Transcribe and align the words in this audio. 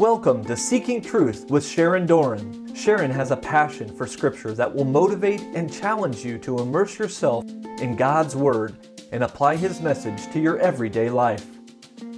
Welcome 0.00 0.46
to 0.46 0.56
Seeking 0.56 1.02
Truth 1.02 1.50
with 1.50 1.62
Sharon 1.62 2.06
Doran. 2.06 2.74
Sharon 2.74 3.10
has 3.10 3.32
a 3.32 3.36
passion 3.36 3.94
for 3.94 4.06
Scripture 4.06 4.54
that 4.54 4.74
will 4.74 4.86
motivate 4.86 5.42
and 5.52 5.70
challenge 5.70 6.24
you 6.24 6.38
to 6.38 6.60
immerse 6.60 6.98
yourself 6.98 7.44
in 7.44 7.96
God's 7.96 8.34
Word 8.34 8.78
and 9.12 9.22
apply 9.22 9.56
His 9.56 9.82
message 9.82 10.32
to 10.32 10.40
your 10.40 10.58
everyday 10.58 11.10
life. 11.10 11.44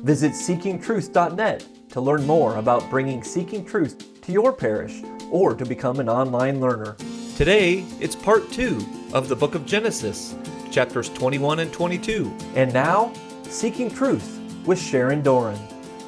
Visit 0.05 0.31
seekingtruth.net 0.31 1.67
to 1.89 2.01
learn 2.01 2.25
more 2.25 2.55
about 2.55 2.89
bringing 2.89 3.25
Seeking 3.25 3.65
Truth 3.65 4.23
to 4.23 4.31
your 4.31 4.53
parish 4.53 5.03
or 5.33 5.53
to 5.57 5.67
become 5.67 5.99
an 5.99 6.09
online 6.09 6.61
learner. 6.61 6.97
Today, 7.37 7.85
it's 7.99 8.15
part 8.15 8.49
two 8.53 8.79
of 9.13 9.29
the 9.29 9.35
book 9.35 9.57
of 9.57 9.67
Genesis, 9.67 10.37
chapters 10.71 11.09
21 11.09 11.59
and 11.59 11.73
22. 11.73 12.33
And 12.55 12.73
now, 12.73 13.13
Seeking 13.43 13.91
Truth 13.91 14.39
with 14.67 14.81
Sharon 14.81 15.21
Doran. 15.21 15.59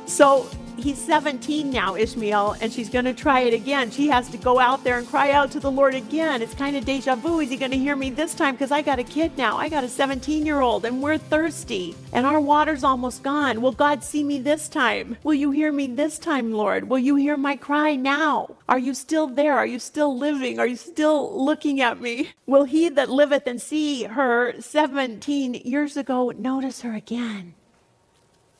So 0.06 0.48
he's 0.76 0.98
17 0.98 1.70
now, 1.70 1.96
Ishmael, 1.96 2.56
and 2.60 2.72
she's 2.72 2.88
going 2.88 3.04
to 3.04 3.14
try 3.14 3.40
it 3.40 3.54
again. 3.54 3.90
She 3.90 4.08
has 4.08 4.28
to 4.30 4.36
go 4.36 4.58
out 4.58 4.84
there 4.84 4.98
and 4.98 5.06
cry 5.06 5.30
out 5.30 5.50
to 5.52 5.60
the 5.60 5.70
Lord 5.70 5.94
again. 5.94 6.42
It's 6.42 6.54
kind 6.54 6.76
of 6.76 6.84
deja 6.84 7.14
vu. 7.14 7.40
Is 7.40 7.50
he 7.50 7.56
going 7.56 7.70
to 7.70 7.78
hear 7.78 7.96
me 7.96 8.10
this 8.10 8.34
time? 8.34 8.54
Because 8.54 8.70
I 8.70 8.82
got 8.82 8.98
a 8.98 9.04
kid 9.04 9.36
now. 9.36 9.56
I 9.56 9.68
got 9.68 9.84
a 9.84 9.88
17 9.88 10.44
year 10.44 10.60
old, 10.60 10.84
and 10.84 11.02
we're 11.02 11.18
thirsty, 11.18 11.94
and 12.12 12.26
our 12.26 12.40
water's 12.40 12.84
almost 12.84 13.22
gone. 13.22 13.62
Will 13.62 13.72
God 13.72 14.02
see 14.02 14.24
me 14.24 14.38
this 14.38 14.68
time? 14.68 15.16
Will 15.22 15.34
you 15.34 15.50
hear 15.50 15.72
me 15.72 15.86
this 15.86 16.18
time, 16.18 16.52
Lord? 16.52 16.88
Will 16.88 16.98
you 16.98 17.16
hear 17.16 17.36
my 17.36 17.56
cry 17.56 17.96
now? 17.96 18.56
Are 18.68 18.78
you 18.78 18.94
still 18.94 19.26
there? 19.26 19.56
Are 19.56 19.66
you 19.66 19.78
still 19.78 20.16
living? 20.16 20.58
Are 20.58 20.66
you 20.66 20.76
still 20.76 21.44
looking 21.44 21.80
at 21.80 22.00
me? 22.00 22.30
Will 22.46 22.64
he 22.64 22.88
that 22.88 23.10
liveth 23.10 23.46
and 23.46 23.60
see 23.60 24.04
her 24.04 24.60
17 24.60 25.54
years 25.54 25.96
ago 25.96 26.32
notice 26.36 26.82
her 26.82 26.94
again? 26.94 27.54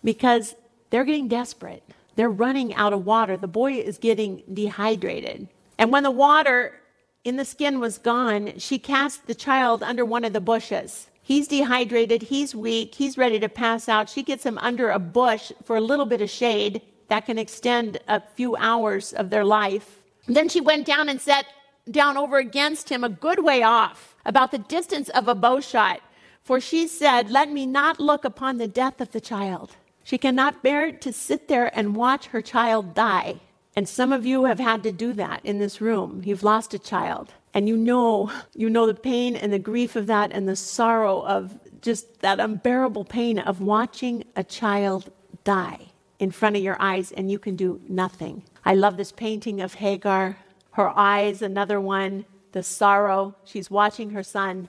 Because 0.03 0.55
they're 0.91 1.05
getting 1.05 1.29
desperate. 1.29 1.83
They're 2.17 2.31
running 2.31 2.75
out 2.75 2.93
of 2.93 3.05
water. 3.05 3.37
The 3.37 3.49
boy 3.49 3.75
is 3.75 3.99
getting 3.99 4.43
dehydrated. 4.53 5.49
And 5.79 5.93
when 5.93 6.03
the 6.03 6.11
water 6.11 6.81
in 7.25 7.37
the 7.37 7.45
skin 7.45 7.81
was 7.81 7.99
gone, 7.99 8.59
she 8.59 8.79
cast 8.79 9.27
the 9.27 9.35
child 9.35 9.83
under 9.83 10.05
one 10.05 10.25
of 10.25 10.33
the 10.33 10.41
bushes. 10.41 11.09
He's 11.23 11.49
dehydrated, 11.49 12.23
he's 12.23 12.55
weak, 12.55 12.95
he's 12.95 13.17
ready 13.17 13.41
to 13.41 13.49
pass 13.49 13.89
out. 13.89 14.11
She 14.11 14.23
gets 14.23 14.45
him 14.45 14.59
under 14.59 14.91
a 14.91 14.99
bush 14.99 15.53
for 15.65 15.77
a 15.77 15.81
little 15.81 16.05
bit 16.05 16.21
of 16.21 16.29
shade 16.29 16.83
that 17.09 17.25
can 17.25 17.39
extend 17.39 17.99
a 18.09 18.21
few 18.21 18.57
hours 18.57 19.15
of 19.15 19.31
their 19.31 19.45
life. 19.45 20.01
Then 20.27 20.51
she 20.51 20.61
went 20.61 20.87
down 20.87 21.09
and 21.09 21.21
sat 21.21 21.47
down 21.91 22.17
over 22.17 22.37
against 22.37 22.91
him 22.91 23.05
a 23.05 23.09
good 23.09 23.43
way 23.43 23.63
off, 23.63 24.17
about 24.27 24.51
the 24.51 24.59
distance 24.59 25.09
of 25.11 25.29
a 25.29 25.35
bow 25.35 25.61
shot. 25.61 26.01
For 26.43 26.61
she 26.61 26.87
said, 26.87 27.31
Let 27.31 27.51
me 27.51 27.65
not 27.65 28.01
look 28.01 28.25
upon 28.25 28.59
the 28.59 28.69
death 28.69 29.01
of 29.01 29.13
the 29.13 29.21
child. 29.21 29.77
She 30.05 30.19
cannot 30.19 30.63
bear 30.63 30.93
to 30.93 31.13
sit 31.13 31.49
there 31.49 31.77
and 31.77 31.97
watch 31.97 32.27
her 32.27 32.43
child 32.43 32.95
die. 32.95 33.41
And 33.75 33.89
some 33.89 34.13
of 34.13 34.25
you 34.25 34.45
have 34.45 34.61
had 34.61 34.83
to 34.85 34.93
do 34.93 35.13
that 35.15 35.41
in 35.45 35.59
this 35.59 35.81
room. 35.81 36.23
You've 36.25 36.45
lost 36.45 36.75
a 36.75 36.79
child. 36.79 37.33
And 37.55 37.69
you 37.69 37.77
know, 37.77 38.31
you 38.55 38.69
know 38.69 38.87
the 38.87 38.95
pain 38.95 39.35
and 39.35 39.53
the 39.53 39.59
grief 39.59 39.97
of 39.97 40.07
that 40.07 40.31
and 40.33 40.49
the 40.49 40.57
sorrow 40.57 41.23
of 41.23 41.59
just 41.81 42.21
that 42.21 42.39
unbearable 42.39 43.05
pain 43.05 43.39
of 43.39 43.61
watching 43.61 44.25
a 44.37 44.45
child 44.45 45.11
die 45.43 45.81
in 46.19 46.31
front 46.31 46.57
of 46.57 46.63
your 46.63 46.77
eyes 46.81 47.13
and 47.13 47.31
you 47.31 47.39
can 47.39 47.57
do 47.57 47.81
nothing. 47.89 48.43
I 48.65 48.75
love 48.75 48.97
this 48.97 49.13
painting 49.13 49.61
of 49.61 49.75
Hagar. 49.75 50.37
Her 50.73 50.89
eyes, 50.91 51.43
another 51.43 51.81
one, 51.81 52.25
the 52.53 52.63
sorrow. 52.63 53.35
She's 53.45 53.71
watching 53.71 54.11
her 54.11 54.23
son 54.23 54.69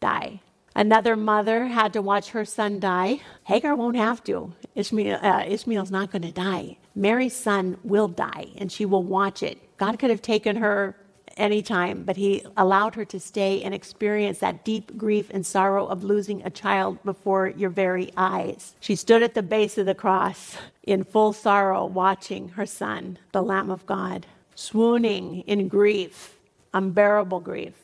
die. 0.00 0.31
Another 0.74 1.16
mother 1.16 1.66
had 1.66 1.92
to 1.92 2.02
watch 2.02 2.30
her 2.30 2.44
son 2.44 2.80
die. 2.80 3.20
Hagar 3.44 3.74
won't 3.74 3.96
have 3.96 4.24
to. 4.24 4.52
Ishmael, 4.74 5.18
uh, 5.22 5.44
Ishmael's 5.46 5.90
not 5.90 6.10
going 6.10 6.22
to 6.22 6.32
die. 6.32 6.78
Mary's 6.94 7.36
son 7.36 7.76
will 7.84 8.08
die, 8.08 8.48
and 8.56 8.72
she 8.72 8.86
will 8.86 9.02
watch 9.02 9.42
it. 9.42 9.58
God 9.76 9.98
could 9.98 10.10
have 10.10 10.22
taken 10.22 10.56
her 10.56 10.96
anytime, 11.36 12.04
but 12.04 12.16
He 12.16 12.44
allowed 12.56 12.94
her 12.94 13.04
to 13.06 13.20
stay 13.20 13.62
and 13.62 13.74
experience 13.74 14.38
that 14.38 14.64
deep 14.64 14.96
grief 14.96 15.28
and 15.30 15.44
sorrow 15.44 15.86
of 15.86 16.04
losing 16.04 16.42
a 16.42 16.50
child 16.50 17.02
before 17.04 17.48
your 17.48 17.70
very 17.70 18.12
eyes. 18.16 18.74
She 18.80 18.96
stood 18.96 19.22
at 19.22 19.34
the 19.34 19.42
base 19.42 19.76
of 19.76 19.86
the 19.86 19.94
cross 19.94 20.56
in 20.82 21.04
full 21.04 21.32
sorrow, 21.32 21.84
watching 21.84 22.50
her 22.50 22.66
son, 22.66 23.18
the 23.32 23.42
Lamb 23.42 23.70
of 23.70 23.86
God, 23.86 24.26
swooning 24.54 25.40
in 25.40 25.68
grief, 25.68 26.36
unbearable 26.72 27.40
grief. 27.40 27.74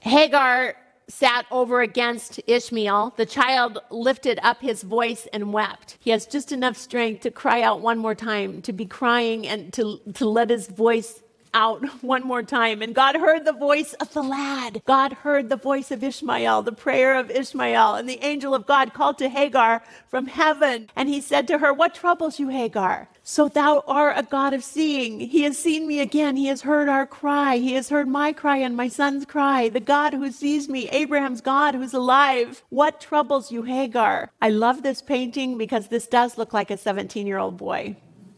Hagar 0.00 0.76
sat 1.08 1.46
over 1.50 1.82
against 1.82 2.40
Ishmael, 2.46 3.14
the 3.16 3.26
child 3.26 3.78
lifted 3.90 4.38
up 4.42 4.60
his 4.60 4.82
voice 4.82 5.26
and 5.32 5.52
wept. 5.52 5.96
He 6.00 6.10
has 6.10 6.26
just 6.26 6.52
enough 6.52 6.76
strength 6.76 7.22
to 7.22 7.30
cry 7.30 7.62
out 7.62 7.80
one 7.80 7.98
more 7.98 8.14
time, 8.14 8.62
to 8.62 8.72
be 8.72 8.86
crying 8.86 9.46
and 9.46 9.72
to, 9.74 10.00
to 10.14 10.28
let 10.28 10.50
his 10.50 10.68
voice 10.68 11.22
out 11.54 11.84
one 12.02 12.26
more 12.26 12.42
time. 12.42 12.82
And 12.82 12.94
God 12.94 13.16
heard 13.16 13.44
the 13.44 13.52
voice 13.52 13.94
of 13.94 14.12
the 14.12 14.22
lad. 14.22 14.82
God 14.86 15.12
heard 15.12 15.48
the 15.48 15.56
voice 15.56 15.90
of 15.90 16.02
Ishmael, 16.02 16.62
the 16.62 16.72
prayer 16.72 17.16
of 17.18 17.30
Ishmael. 17.30 17.94
And 17.94 18.08
the 18.08 18.22
angel 18.24 18.54
of 18.54 18.66
God 18.66 18.94
called 18.94 19.18
to 19.18 19.28
Hagar 19.28 19.82
from 20.08 20.26
heaven. 20.26 20.90
And 20.96 21.08
he 21.08 21.20
said 21.20 21.48
to 21.48 21.58
her, 21.58 21.72
What 21.72 21.94
troubles 21.94 22.38
you, 22.38 22.48
Hagar? 22.48 23.08
So 23.26 23.48
thou 23.48 23.82
art 23.86 24.18
a 24.18 24.22
God 24.22 24.52
of 24.52 24.62
seeing. 24.62 25.18
He 25.18 25.44
has 25.44 25.56
seen 25.56 25.86
me 25.86 25.98
again. 26.00 26.36
He 26.36 26.48
has 26.48 26.60
heard 26.60 26.90
our 26.90 27.06
cry. 27.06 27.56
He 27.56 27.72
has 27.72 27.88
heard 27.88 28.06
my 28.06 28.34
cry 28.34 28.58
and 28.58 28.76
my 28.76 28.88
son's 28.88 29.24
cry. 29.24 29.70
The 29.70 29.80
God 29.80 30.12
who 30.12 30.30
sees 30.30 30.68
me, 30.68 30.90
Abraham's 30.90 31.40
God 31.40 31.74
who's 31.74 31.94
alive. 31.94 32.62
What 32.68 33.00
troubles 33.00 33.50
you, 33.50 33.62
Hagar? 33.62 34.30
I 34.42 34.50
love 34.50 34.82
this 34.82 35.00
painting 35.00 35.56
because 35.56 35.88
this 35.88 36.06
does 36.06 36.36
look 36.36 36.52
like 36.52 36.70
a 36.70 36.76
17 36.76 37.26
year 37.26 37.38
old 37.38 37.56
boy. 37.56 37.96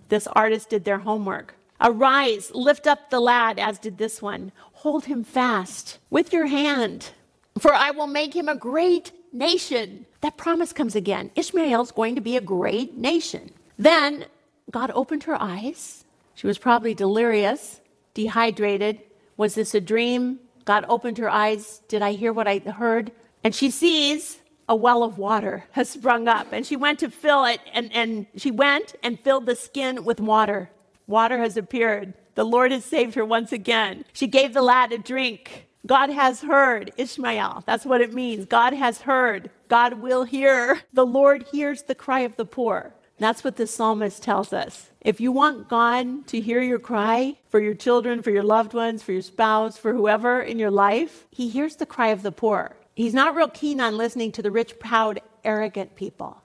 This 0.08 0.28
artist 0.28 0.70
did 0.70 0.84
their 0.84 0.98
homework. 0.98 1.56
Arise, 1.80 2.52
lift 2.54 2.86
up 2.86 3.10
the 3.10 3.20
lad, 3.20 3.58
as 3.58 3.80
did 3.80 3.98
this 3.98 4.22
one. 4.22 4.52
Hold 4.72 5.06
him 5.06 5.24
fast 5.24 5.98
with 6.10 6.32
your 6.32 6.46
hand, 6.46 7.10
for 7.58 7.74
I 7.74 7.90
will 7.90 8.06
make 8.06 8.36
him 8.36 8.48
a 8.48 8.54
great 8.54 9.10
nation. 9.32 10.06
That 10.20 10.36
promise 10.36 10.72
comes 10.72 10.94
again. 10.94 11.32
Ishmael's 11.34 11.90
going 11.90 12.14
to 12.14 12.20
be 12.20 12.36
a 12.36 12.40
great 12.40 12.96
nation. 12.96 13.50
Then 13.76 14.26
God 14.70 14.90
opened 14.94 15.24
her 15.24 15.40
eyes. 15.40 16.04
She 16.34 16.46
was 16.46 16.58
probably 16.58 16.94
delirious, 16.94 17.80
dehydrated. 18.14 19.00
Was 19.36 19.54
this 19.54 19.74
a 19.74 19.80
dream? 19.80 20.40
God 20.64 20.84
opened 20.88 21.18
her 21.18 21.30
eyes. 21.30 21.82
Did 21.88 22.02
I 22.02 22.12
hear 22.12 22.32
what 22.32 22.48
I 22.48 22.58
heard? 22.58 23.12
And 23.44 23.54
she 23.54 23.70
sees 23.70 24.40
a 24.68 24.74
well 24.74 25.02
of 25.02 25.18
water 25.18 25.64
has 25.72 25.88
sprung 25.88 26.28
up, 26.28 26.48
and 26.52 26.66
she 26.66 26.76
went 26.76 26.98
to 26.98 27.10
fill 27.10 27.44
it, 27.44 27.60
and, 27.72 27.92
and 27.92 28.26
she 28.36 28.50
went 28.50 28.96
and 29.02 29.20
filled 29.20 29.46
the 29.46 29.56
skin 29.56 30.04
with 30.04 30.20
water. 30.20 30.70
Water 31.06 31.38
has 31.38 31.56
appeared. 31.56 32.14
The 32.34 32.44
Lord 32.44 32.72
has 32.72 32.84
saved 32.84 33.14
her 33.14 33.24
once 33.24 33.52
again. 33.52 34.04
She 34.12 34.26
gave 34.26 34.52
the 34.52 34.62
lad 34.62 34.92
a 34.92 34.98
drink. 34.98 35.66
God 35.86 36.10
has 36.10 36.42
heard 36.42 36.92
Ishmael. 36.96 37.62
That's 37.64 37.86
what 37.86 38.00
it 38.00 38.12
means. 38.12 38.44
God 38.44 38.72
has 38.72 39.02
heard. 39.02 39.50
God 39.68 39.94
will 39.94 40.24
hear. 40.24 40.80
The 40.92 41.06
Lord 41.06 41.46
hears 41.52 41.84
the 41.84 41.94
cry 41.94 42.20
of 42.20 42.36
the 42.36 42.44
poor. 42.44 42.92
That's 43.18 43.42
what 43.42 43.56
the 43.56 43.66
psalmist 43.66 44.22
tells 44.22 44.52
us. 44.52 44.90
If 45.00 45.20
you 45.20 45.32
want 45.32 45.68
God 45.68 46.26
to 46.28 46.40
hear 46.40 46.60
your 46.60 46.78
cry 46.78 47.38
for 47.48 47.60
your 47.60 47.74
children, 47.74 48.22
for 48.22 48.30
your 48.30 48.42
loved 48.42 48.74
ones, 48.74 49.02
for 49.02 49.12
your 49.12 49.22
spouse, 49.22 49.78
for 49.78 49.94
whoever 49.94 50.40
in 50.40 50.58
your 50.58 50.70
life, 50.70 51.26
He 51.30 51.48
hears 51.48 51.76
the 51.76 51.86
cry 51.86 52.08
of 52.08 52.22
the 52.22 52.32
poor. 52.32 52.76
He's 52.94 53.14
not 53.14 53.34
real 53.34 53.48
keen 53.48 53.80
on 53.80 53.96
listening 53.96 54.32
to 54.32 54.42
the 54.42 54.50
rich, 54.50 54.78
proud, 54.78 55.20
arrogant 55.44 55.96
people. 55.96 56.42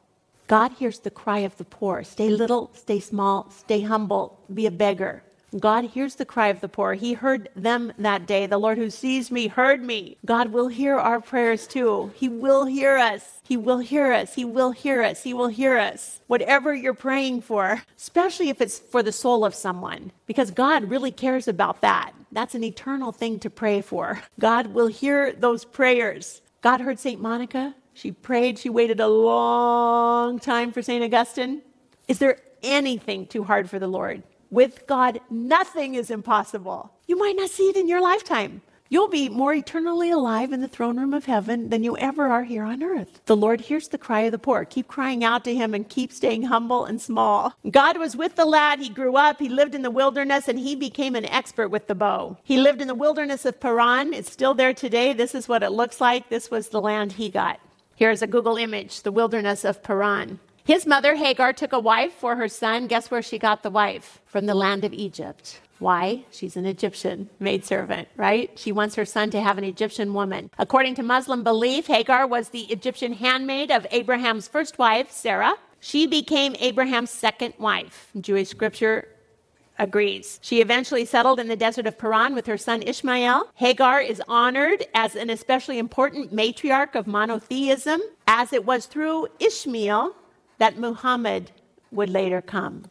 God 0.47 0.73
hears 0.73 0.99
the 0.99 1.09
cry 1.09 1.39
of 1.39 1.57
the 1.57 1.63
poor. 1.63 2.03
Stay 2.03 2.29
little, 2.29 2.71
stay 2.73 2.99
small, 2.99 3.49
stay 3.49 3.81
humble, 3.81 4.39
be 4.53 4.65
a 4.65 4.71
beggar. 4.71 5.23
God 5.59 5.83
hears 5.85 6.15
the 6.15 6.25
cry 6.25 6.47
of 6.47 6.61
the 6.61 6.69
poor. 6.69 6.93
He 6.93 7.13
heard 7.13 7.49
them 7.55 7.91
that 7.97 8.25
day. 8.25 8.45
The 8.45 8.57
Lord 8.57 8.77
who 8.77 8.89
sees 8.89 9.31
me 9.31 9.47
heard 9.47 9.83
me. 9.83 10.17
God 10.25 10.53
will 10.53 10.69
hear 10.69 10.97
our 10.97 11.19
prayers 11.19 11.67
too. 11.67 12.11
He 12.15 12.29
will 12.29 12.65
hear 12.65 12.97
us. 12.97 13.41
He 13.43 13.57
will 13.57 13.79
hear 13.79 14.13
us. 14.13 14.33
He 14.33 14.45
will 14.45 14.71
hear 14.71 15.03
us. 15.03 15.23
He 15.23 15.33
will 15.33 15.49
hear 15.49 15.77
us. 15.77 16.21
Whatever 16.27 16.73
you're 16.73 16.93
praying 16.93 17.41
for, 17.41 17.81
especially 17.97 18.49
if 18.49 18.61
it's 18.61 18.79
for 18.79 19.03
the 19.03 19.11
soul 19.11 19.43
of 19.43 19.53
someone, 19.53 20.11
because 20.25 20.51
God 20.51 20.85
really 20.85 21.11
cares 21.11 21.47
about 21.49 21.81
that. 21.81 22.13
That's 22.31 22.55
an 22.55 22.63
eternal 22.63 23.11
thing 23.11 23.39
to 23.39 23.49
pray 23.49 23.81
for. 23.81 24.21
God 24.39 24.67
will 24.67 24.87
hear 24.87 25.33
those 25.33 25.65
prayers. 25.65 26.41
God 26.61 26.79
heard 26.79 26.99
St. 26.99 27.21
Monica. 27.21 27.75
She 27.93 28.13
prayed. 28.13 28.57
She 28.57 28.69
waited 28.69 29.01
a 29.01 29.07
long 29.09 30.39
time 30.39 30.71
for 30.71 30.81
St. 30.81 31.03
Augustine. 31.03 31.61
Is 32.07 32.19
there 32.19 32.37
anything 32.63 33.25
too 33.27 33.43
hard 33.43 33.69
for 33.69 33.79
the 33.79 33.87
Lord? 33.87 34.23
With 34.51 34.85
God, 34.85 35.21
nothing 35.29 35.95
is 35.95 36.11
impossible. 36.11 36.91
You 37.07 37.17
might 37.17 37.37
not 37.37 37.49
see 37.49 37.69
it 37.69 37.77
in 37.77 37.87
your 37.87 38.01
lifetime. 38.01 38.61
You'll 38.89 39.07
be 39.07 39.29
more 39.29 39.53
eternally 39.53 40.11
alive 40.11 40.51
in 40.51 40.59
the 40.59 40.67
throne 40.67 40.99
room 40.99 41.13
of 41.13 41.23
heaven 41.23 41.69
than 41.69 41.85
you 41.85 41.95
ever 41.95 42.27
are 42.27 42.43
here 42.43 42.65
on 42.65 42.83
earth. 42.83 43.21
The 43.27 43.37
Lord 43.37 43.61
hears 43.61 43.87
the 43.87 43.97
cry 43.97 44.21
of 44.21 44.33
the 44.33 44.37
poor. 44.37 44.65
Keep 44.65 44.89
crying 44.89 45.23
out 45.23 45.45
to 45.45 45.55
him 45.55 45.73
and 45.73 45.87
keep 45.87 46.11
staying 46.11 46.43
humble 46.43 46.83
and 46.83 47.01
small. 47.01 47.53
God 47.71 47.97
was 47.97 48.17
with 48.17 48.35
the 48.35 48.43
lad. 48.43 48.79
He 48.79 48.89
grew 48.89 49.15
up. 49.15 49.39
He 49.39 49.47
lived 49.47 49.73
in 49.73 49.83
the 49.83 49.89
wilderness 49.89 50.49
and 50.49 50.59
he 50.59 50.75
became 50.75 51.15
an 51.15 51.23
expert 51.23 51.69
with 51.69 51.87
the 51.87 51.95
bow. 51.95 52.37
He 52.43 52.57
lived 52.57 52.81
in 52.81 52.89
the 52.89 52.93
wilderness 52.93 53.45
of 53.45 53.61
Paran. 53.61 54.13
It's 54.13 54.29
still 54.29 54.53
there 54.53 54.73
today. 54.73 55.13
This 55.13 55.33
is 55.33 55.47
what 55.47 55.63
it 55.63 55.71
looks 55.71 56.01
like. 56.01 56.27
This 56.27 56.51
was 56.51 56.67
the 56.67 56.81
land 56.81 57.13
he 57.13 57.29
got. 57.29 57.61
Here's 57.95 58.21
a 58.21 58.27
Google 58.27 58.57
image, 58.57 59.03
the 59.03 59.13
wilderness 59.13 59.63
of 59.63 59.81
Paran. 59.81 60.41
His 60.63 60.85
mother, 60.85 61.15
Hagar, 61.15 61.53
took 61.53 61.73
a 61.73 61.79
wife 61.79 62.13
for 62.13 62.35
her 62.35 62.47
son. 62.47 62.87
Guess 62.87 63.09
where 63.09 63.21
she 63.21 63.39
got 63.39 63.63
the 63.63 63.69
wife? 63.69 64.19
From 64.25 64.45
the 64.45 64.55
land 64.55 64.83
of 64.83 64.93
Egypt. 64.93 65.59
Why? 65.79 66.25
She's 66.31 66.55
an 66.55 66.67
Egyptian 66.67 67.29
maidservant, 67.39 68.07
right? 68.15 68.51
She 68.57 68.71
wants 68.71 68.93
her 68.95 69.05
son 69.05 69.31
to 69.31 69.41
have 69.41 69.57
an 69.57 69.63
Egyptian 69.63 70.13
woman. 70.13 70.51
According 70.59 70.93
to 70.95 71.03
Muslim 71.03 71.43
belief, 71.43 71.87
Hagar 71.87 72.27
was 72.27 72.49
the 72.49 72.65
Egyptian 72.65 73.13
handmaid 73.13 73.71
of 73.71 73.87
Abraham's 73.89 74.47
first 74.47 74.77
wife, 74.77 75.09
Sarah. 75.09 75.55
She 75.79 76.05
became 76.05 76.55
Abraham's 76.59 77.09
second 77.09 77.55
wife. 77.57 78.11
Jewish 78.19 78.49
scripture 78.49 79.07
agrees. 79.79 80.39
She 80.43 80.61
eventually 80.61 81.05
settled 81.05 81.39
in 81.39 81.47
the 81.47 81.55
desert 81.55 81.87
of 81.87 81.97
Paran 81.97 82.35
with 82.35 82.45
her 82.45 82.57
son 82.57 82.83
Ishmael. 82.83 83.49
Hagar 83.55 83.99
is 83.99 84.21
honored 84.27 84.85
as 84.93 85.15
an 85.15 85.31
especially 85.31 85.79
important 85.79 86.31
matriarch 86.31 86.93
of 86.93 87.07
monotheism, 87.07 87.99
as 88.27 88.53
it 88.53 88.63
was 88.63 88.85
through 88.85 89.29
Ishmael 89.39 90.15
that 90.61 90.77
Muhammad 90.77 91.49
would 91.91 92.07
later 92.07 92.39
come. 92.39 92.83